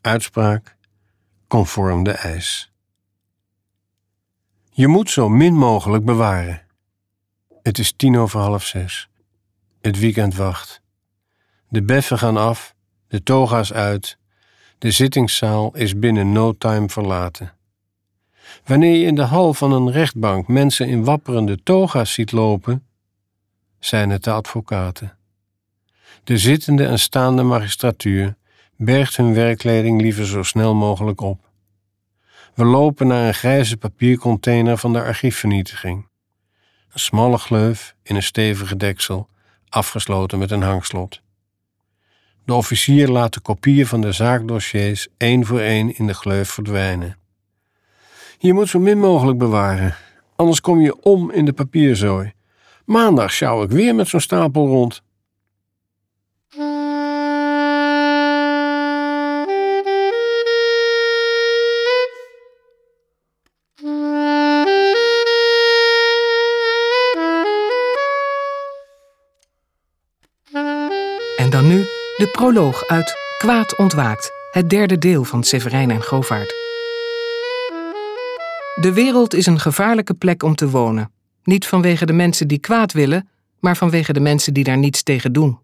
Uitspraak 0.00 0.76
conform 1.48 2.02
de 2.02 2.12
eis. 2.12 2.72
Je 4.70 4.86
moet 4.88 5.10
zo 5.10 5.28
min 5.28 5.54
mogelijk 5.54 6.04
bewaren. 6.04 6.62
Het 7.62 7.78
is 7.78 7.92
tien 7.96 8.16
over 8.16 8.40
half 8.40 8.64
zes. 8.64 9.08
Het 9.80 9.98
weekend 9.98 10.34
wacht. 10.34 10.80
De 11.68 11.82
beffen 11.82 12.18
gaan 12.18 12.36
af, 12.36 12.74
de 13.08 13.22
toga's 13.22 13.72
uit. 13.72 14.20
De 14.82 14.90
zittingszaal 14.90 15.76
is 15.76 15.98
binnen 15.98 16.32
no 16.32 16.52
time 16.58 16.88
verlaten. 16.88 17.52
Wanneer 18.64 18.96
je 18.96 19.06
in 19.06 19.14
de 19.14 19.22
hal 19.22 19.54
van 19.54 19.72
een 19.72 19.90
rechtbank 19.90 20.48
mensen 20.48 20.88
in 20.88 21.04
wapperende 21.04 21.62
toga's 21.62 22.12
ziet 22.12 22.32
lopen, 22.32 22.86
zijn 23.78 24.10
het 24.10 24.24
de 24.24 24.30
advocaten. 24.30 25.16
De 26.24 26.38
zittende 26.38 26.86
en 26.86 26.98
staande 26.98 27.42
magistratuur 27.42 28.36
bergt 28.76 29.16
hun 29.16 29.34
werkkleding 29.34 30.00
liever 30.00 30.26
zo 30.26 30.42
snel 30.42 30.74
mogelijk 30.74 31.20
op. 31.20 31.50
We 32.54 32.64
lopen 32.64 33.06
naar 33.06 33.26
een 33.26 33.34
grijze 33.34 33.76
papiercontainer 33.76 34.76
van 34.76 34.92
de 34.92 35.02
archiefvernietiging. 35.02 36.06
Een 36.92 37.00
smalle 37.00 37.38
gleuf 37.38 37.94
in 38.02 38.16
een 38.16 38.22
stevige 38.22 38.76
deksel, 38.76 39.28
afgesloten 39.68 40.38
met 40.38 40.50
een 40.50 40.62
hangslot. 40.62 41.22
De 42.44 42.54
officier 42.54 43.08
laat 43.08 43.34
de 43.34 43.40
kopieën 43.40 43.86
van 43.86 44.00
de 44.00 44.12
zaakdossiers 44.12 45.08
één 45.16 45.46
voor 45.46 45.60
één 45.60 45.96
in 45.96 46.06
de 46.06 46.14
gleuf 46.14 46.48
verdwijnen. 46.48 47.16
Je 48.38 48.52
moet 48.52 48.68
zo 48.68 48.78
min 48.78 48.98
mogelijk 48.98 49.38
bewaren, 49.38 49.96
anders 50.36 50.60
kom 50.60 50.80
je 50.80 51.02
om 51.02 51.30
in 51.30 51.44
de 51.44 51.52
papierzooi. 51.52 52.32
Maandag 52.84 53.32
sjouw 53.32 53.62
ik 53.62 53.70
weer 53.70 53.94
met 53.94 54.08
zo'n 54.08 54.20
stapel 54.20 54.66
rond. 54.66 55.02
De 72.22 72.28
proloog 72.28 72.86
uit 72.86 73.16
Kwaad 73.38 73.76
ontwaakt, 73.76 74.30
het 74.50 74.70
derde 74.70 74.98
deel 74.98 75.24
van 75.24 75.44
Severijn 75.44 75.90
en 75.90 76.02
Govaert. 76.02 76.48
De 78.80 78.90
wereld 78.94 79.34
is 79.34 79.46
een 79.46 79.60
gevaarlijke 79.60 80.14
plek 80.14 80.42
om 80.42 80.54
te 80.54 80.70
wonen. 80.70 81.12
Niet 81.44 81.66
vanwege 81.66 82.06
de 82.06 82.12
mensen 82.12 82.48
die 82.48 82.58
kwaad 82.58 82.92
willen, 82.92 83.28
maar 83.60 83.76
vanwege 83.76 84.12
de 84.12 84.20
mensen 84.20 84.54
die 84.54 84.64
daar 84.64 84.78
niets 84.78 85.02
tegen 85.02 85.32
doen. 85.32 85.58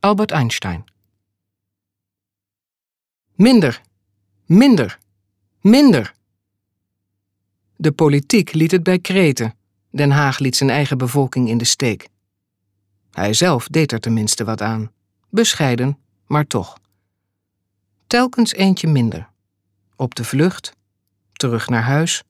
Albert 0.00 0.30
Einstein. 0.30 0.84
Minder, 3.34 3.80
minder, 4.46 4.98
minder. 5.60 6.14
De 7.76 7.92
politiek 7.92 8.52
liet 8.52 8.70
het 8.70 8.82
bij 8.82 8.98
kreten. 8.98 9.54
Den 9.90 10.10
Haag 10.10 10.38
liet 10.38 10.56
zijn 10.56 10.70
eigen 10.70 10.98
bevolking 10.98 11.48
in 11.48 11.58
de 11.58 11.64
steek. 11.64 12.08
Hij 13.10 13.32
zelf 13.32 13.68
deed 13.68 13.92
er 13.92 14.00
tenminste 14.00 14.44
wat 14.44 14.60
aan. 14.60 14.93
Bescheiden, 15.34 15.98
maar 16.26 16.46
toch. 16.46 16.78
Telkens 18.06 18.52
eentje 18.52 18.88
minder. 18.88 19.28
Op 19.96 20.14
de 20.14 20.24
vlucht, 20.24 20.72
terug 21.32 21.68
naar 21.68 21.82
huis, 21.82 22.22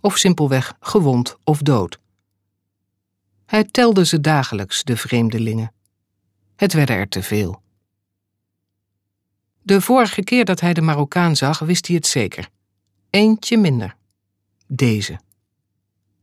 of 0.00 0.16
simpelweg 0.16 0.76
gewond 0.80 1.36
of 1.44 1.58
dood. 1.58 1.98
Hij 3.46 3.64
telde 3.64 4.06
ze 4.06 4.20
dagelijks, 4.20 4.82
de 4.82 4.96
vreemdelingen. 4.96 5.72
Het 6.56 6.72
werden 6.72 6.96
er 6.96 7.08
te 7.08 7.22
veel. 7.22 7.62
De 9.62 9.80
vorige 9.80 10.22
keer 10.22 10.44
dat 10.44 10.60
hij 10.60 10.74
de 10.74 10.82
Marokkaan 10.82 11.36
zag, 11.36 11.58
wist 11.58 11.86
hij 11.86 11.96
het 11.96 12.06
zeker. 12.06 12.48
Eentje 13.10 13.58
minder. 13.58 13.96
Deze. 14.66 15.20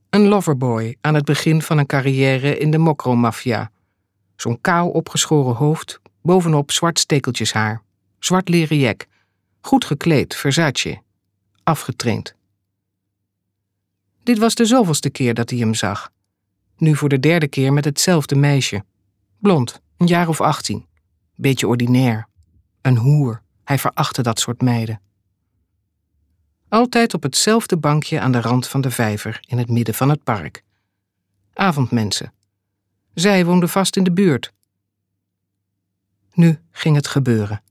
Een 0.10 0.28
loverboy 0.28 0.98
aan 1.02 1.14
het 1.14 1.26
begin 1.26 1.62
van 1.62 1.78
een 1.78 1.86
carrière 1.86 2.58
in 2.58 2.72
de 2.72 2.78
mokromafia. 2.78 3.72
Zo'n 4.36 4.62
kaal 4.62 4.90
opgeschoren 4.90 5.56
hoofd, 5.56 6.02
bovenop 6.22 6.72
zwart 6.72 7.00
stekeltjeshaar, 7.00 7.82
zwart 8.20 8.50
leren 8.50 8.78
jek, 8.78 9.08
goed 9.62 9.86
gekleed, 9.86 10.36
Versace, 10.36 11.02
afgetraind. 11.64 12.36
Dit 14.24 14.38
was 14.38 14.56
de 14.56 14.66
zoveelste 14.66 15.10
keer 15.10 15.34
dat 15.34 15.50
hij 15.50 15.60
hem 15.60 15.74
zag. 15.74 16.12
Nu 16.78 16.96
voor 16.96 17.10
de 17.10 17.20
derde 17.20 17.48
keer 17.48 17.74
met 17.74 17.86
hetzelfde 17.86 18.36
meisje. 18.36 18.84
Blond, 19.40 19.82
een 19.98 20.08
jaar 20.08 20.28
of 20.28 20.42
achttien. 20.42 20.86
Beetje 21.36 21.68
ordinair. 21.68 22.28
Een 22.82 22.98
hoer. 22.98 23.42
Hij 23.64 23.80
verachtte 23.80 24.22
dat 24.22 24.40
soort 24.40 24.62
meiden. 24.62 25.02
Altijd 26.70 27.14
op 27.14 27.24
hetzelfde 27.24 27.78
bankje 27.78 28.20
aan 28.20 28.32
de 28.32 28.42
rand 28.42 28.68
van 28.68 28.82
de 28.82 28.92
vijver 28.92 29.40
in 29.48 29.58
het 29.58 29.70
midden 29.70 29.94
van 29.94 30.10
het 30.10 30.24
park. 30.24 30.64
Avondmensen. 31.54 32.34
Zij 33.14 33.46
woonde 33.46 33.68
vast 33.68 33.96
in 33.96 34.04
de 34.04 34.12
buurt. 34.12 34.54
Nu 36.34 36.60
ging 36.72 36.96
het 36.96 37.08
gebeuren. 37.08 37.62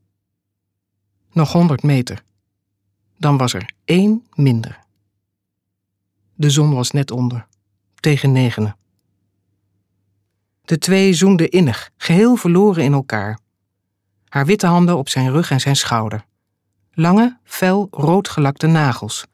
Nog 1.32 1.52
honderd 1.52 1.82
meter. 1.82 2.22
Dan 3.16 3.36
was 3.36 3.52
er 3.52 3.70
één 3.84 4.26
minder. 4.34 4.78
De 6.34 6.50
zon 6.50 6.74
was 6.74 6.90
net 6.90 7.10
onder, 7.10 7.46
tegen 7.94 8.32
negenen. 8.32 8.76
De 10.64 10.78
twee 10.78 11.14
zoenden 11.14 11.50
innig, 11.50 11.90
geheel 11.96 12.36
verloren 12.36 12.84
in 12.84 12.92
elkaar. 12.92 13.38
Haar 14.28 14.46
witte 14.46 14.66
handen 14.66 14.96
op 14.96 15.08
zijn 15.08 15.30
rug 15.30 15.50
en 15.50 15.60
zijn 15.60 15.76
schouder. 15.76 16.24
Lange, 16.92 17.38
fel 17.44 17.88
roodgelakte 17.90 18.66
nagels. 18.66 19.26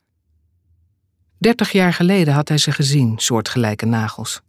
Dertig 1.38 1.72
jaar 1.72 1.92
geleden 1.92 2.34
had 2.34 2.48
hij 2.48 2.58
ze 2.58 2.72
gezien, 2.72 3.18
soortgelijke 3.18 3.86
nagels. 3.86 4.40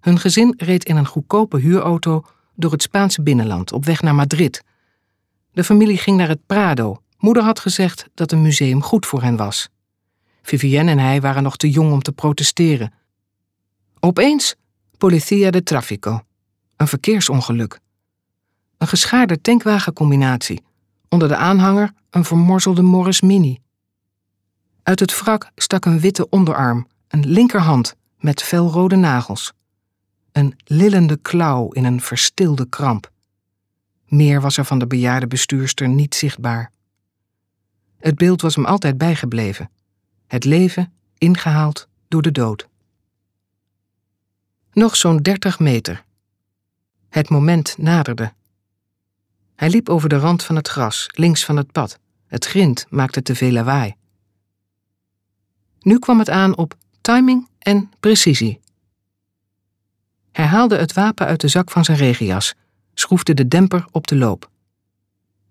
Hun 0.00 0.18
gezin 0.18 0.54
reed 0.56 0.84
in 0.84 0.96
een 0.96 1.06
goedkope 1.06 1.58
huurauto 1.58 2.24
door 2.58 2.72
het 2.72 2.82
Spaanse 2.82 3.22
binnenland 3.22 3.72
op 3.72 3.84
weg 3.84 4.02
naar 4.02 4.14
Madrid. 4.14 4.62
De 5.52 5.64
familie 5.64 5.96
ging 5.96 6.16
naar 6.16 6.28
het 6.28 6.46
Prado. 6.46 7.02
Moeder 7.18 7.42
had 7.42 7.60
gezegd 7.60 8.06
dat 8.14 8.32
een 8.32 8.42
museum 8.42 8.82
goed 8.82 9.06
voor 9.06 9.22
hen 9.22 9.36
was. 9.36 9.68
Vivienne 10.42 10.90
en 10.90 10.98
hij 10.98 11.20
waren 11.20 11.42
nog 11.42 11.56
te 11.56 11.70
jong 11.70 11.92
om 11.92 12.02
te 12.02 12.12
protesteren. 12.12 12.92
Opeens 14.00 14.54
Policia 14.96 15.50
de 15.50 15.62
Trafico. 15.62 16.20
Een 16.76 16.88
verkeersongeluk. 16.88 17.80
Een 18.78 18.88
geschaarde 18.88 19.40
tankwagencombinatie. 19.40 20.62
Onder 21.08 21.28
de 21.28 21.36
aanhanger 21.36 21.92
een 22.10 22.24
vermorzelde 22.24 22.82
Morris 22.82 23.20
Mini. 23.20 23.58
Uit 24.82 25.00
het 25.00 25.20
wrak 25.20 25.50
stak 25.54 25.84
een 25.84 26.00
witte 26.00 26.28
onderarm, 26.28 26.86
een 27.08 27.26
linkerhand 27.26 27.94
met 28.18 28.42
felrode 28.42 28.96
nagels. 28.96 29.52
Een 30.38 30.58
lillende 30.64 31.16
klauw 31.16 31.70
in 31.70 31.84
een 31.84 32.00
verstilde 32.00 32.68
kramp. 32.68 33.10
Meer 34.06 34.40
was 34.40 34.56
er 34.56 34.64
van 34.64 34.78
de 34.78 34.86
bejaarde 34.86 35.26
bestuurster 35.26 35.88
niet 35.88 36.14
zichtbaar. 36.14 36.72
Het 37.98 38.14
beeld 38.14 38.40
was 38.40 38.54
hem 38.54 38.64
altijd 38.64 38.98
bijgebleven. 38.98 39.70
Het 40.26 40.44
leven 40.44 40.92
ingehaald 41.18 41.88
door 42.08 42.22
de 42.22 42.32
dood. 42.32 42.68
Nog 44.72 44.96
zo'n 44.96 45.16
dertig 45.16 45.58
meter. 45.58 46.04
Het 47.08 47.28
moment 47.28 47.78
naderde. 47.78 48.32
Hij 49.54 49.70
liep 49.70 49.88
over 49.88 50.08
de 50.08 50.18
rand 50.18 50.42
van 50.42 50.56
het 50.56 50.68
gras, 50.68 51.06
links 51.12 51.44
van 51.44 51.56
het 51.56 51.72
pad. 51.72 51.98
Het 52.26 52.44
grind 52.44 52.86
maakte 52.88 53.22
te 53.22 53.34
veel 53.34 53.52
lawaai. 53.52 53.94
Nu 55.80 55.98
kwam 55.98 56.18
het 56.18 56.30
aan 56.30 56.56
op 56.56 56.74
timing 57.00 57.48
en 57.58 57.92
precisie. 58.00 58.60
Hij 60.38 60.46
haalde 60.46 60.76
het 60.76 60.92
wapen 60.92 61.26
uit 61.26 61.40
de 61.40 61.48
zak 61.48 61.70
van 61.70 61.84
zijn 61.84 61.98
regenjas, 61.98 62.54
schroefde 62.94 63.34
de 63.34 63.48
demper 63.48 63.86
op 63.90 64.06
de 64.06 64.16
loop. 64.16 64.50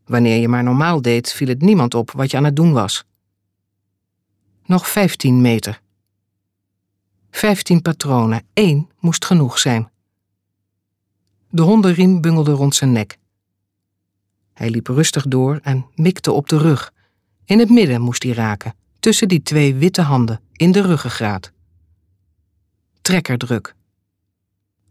Wanneer 0.06 0.39
je 0.39 0.47
maar 0.47 0.63
normaal 0.63 1.02
deed, 1.02 1.34
viel 1.34 1.47
het 1.47 1.62
niemand 1.62 1.93
op 1.93 2.12
wat 2.12 2.32
je 2.32 2.38
aan 2.38 2.43
het 2.43 2.56
doen 2.56 2.71
was. 2.71 3.06
Nog 4.65 4.89
vijftien 4.89 5.41
meter. 5.41 5.82
Vijftien 7.32 7.82
patronen, 7.82 8.43
één 8.54 8.89
moest 9.00 9.26
genoeg 9.26 9.60
zijn. 9.60 9.89
De 11.50 11.62
hondenriem 11.62 12.21
bungelde 12.21 12.52
rond 12.52 12.76
zijn 12.76 12.91
nek. 12.91 13.17
Hij 14.54 14.69
liep 14.69 14.88
rustig 14.88 15.28
door 15.28 15.60
en 15.63 15.86
mikte 15.95 16.32
op 16.32 16.50
de 16.50 16.58
rug. 16.58 16.93
In 17.45 17.60
het 17.60 17.69
midden 17.69 18.02
moest 18.02 18.23
hij 18.23 18.32
raken, 18.32 18.76
tussen 19.00 19.28
die 19.28 19.43
twee 19.43 19.76
witte 19.76 20.02
handen, 20.02 20.41
in 20.52 20.71
de 20.71 20.82
ruggengraat. 20.82 21.52
Trekkerdruk. 23.02 23.76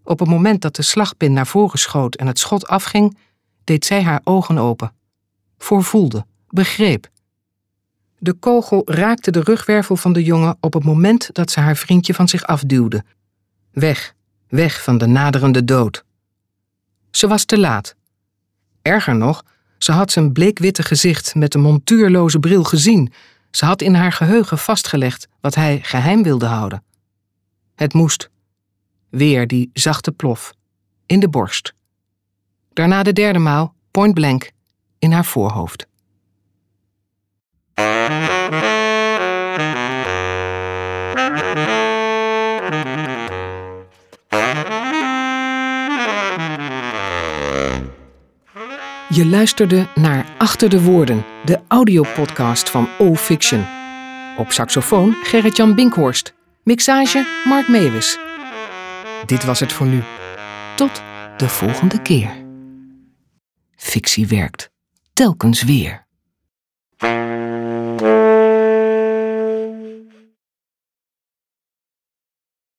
Op 0.07 0.19
het 0.19 0.29
moment 0.29 0.63
dat 0.63 0.77
de 0.77 0.83
slagpin 0.83 1.33
naar 1.33 1.47
voren 1.47 1.79
schoot 1.79 2.15
en 2.15 2.27
het 2.27 2.39
schot 2.39 2.67
afging, 2.67 3.19
deed 3.65 3.85
zij 3.85 4.03
haar 4.03 4.21
ogen 4.25 4.59
open. 4.59 4.93
Voorvoelde, 5.59 6.27
begreep. 6.49 7.09
De 8.19 8.33
kogel 8.33 8.83
raakte 8.85 9.31
de 9.31 9.41
rugwervel 9.41 9.97
van 9.97 10.13
de 10.13 10.23
jongen 10.23 10.57
op 10.61 10.73
het 10.73 10.85
moment 10.85 11.29
dat 11.33 11.51
ze 11.51 11.61
haar 11.61 11.77
vriendje 11.77 12.15
van 12.15 12.29
zich 12.29 12.47
afduwde. 12.47 13.05
Weg, 13.73 14.15
weg 14.49 14.83
van 14.83 14.99
de 14.99 15.07
naderende 15.07 15.65
dood. 15.65 16.05
Ze 17.11 17.27
was 17.27 17.45
te 17.45 17.59
laat. 17.59 17.95
Erger 18.83 19.17
nog, 19.17 19.45
ze 19.79 19.93
had 19.93 20.11
zijn 20.11 20.33
bleekwitte 20.33 20.83
gezicht 20.83 21.35
met 21.35 21.53
de 21.53 21.59
montuurloze 21.59 22.39
bril 22.39 22.65
gezien. 22.65 23.13
Ze 23.51 23.65
had 23.65 23.83
in 23.83 23.95
haar 23.95 24.13
geheugen 24.13 24.59
vastgelegd 24.59 25.29
wat 25.41 25.55
hij 25.55 25.79
geheim 25.83 26.23
wilde 26.23 26.47
houden. 26.47 26.85
Het 27.75 27.93
moest. 27.93 28.31
Weer 29.11 29.47
die 29.47 29.71
zachte 29.73 30.13
plof. 30.13 30.55
in 31.07 31.21
de 31.21 31.29
borst. 31.29 31.75
Daarna 32.73 33.03
de 33.03 33.13
derde 33.13 33.39
maal, 33.39 33.75
point 33.91 34.15
blank, 34.15 34.51
in 34.99 35.13
haar 35.13 35.25
voorhoofd. 35.25 35.87
Je 49.09 49.27
luisterde 49.27 49.89
naar 49.95 50.27
Achter 50.39 50.69
de 50.69 50.83
Woorden, 50.83 51.25
de 51.45 51.61
audiopodcast 51.69 52.71
van 52.71 52.89
O-Fiction. 52.99 53.67
Op 54.37 54.53
saxofoon 54.53 55.13
Gerrit-Jan 55.23 55.75
Binkhorst. 55.75 56.35
Mixage 56.63 57.43
Mark 57.45 57.69
Meewis. 57.69 58.26
Dit 59.27 59.45
was 59.45 59.61
het 59.61 59.73
voor 59.73 59.87
nu. 59.87 60.03
Tot 60.77 61.03
de 61.37 61.49
volgende 61.49 62.03
keer. 62.03 62.45
Fictie 63.77 64.27
werkt. 64.27 64.71
Telkens 65.13 65.63
weer. 65.63 66.06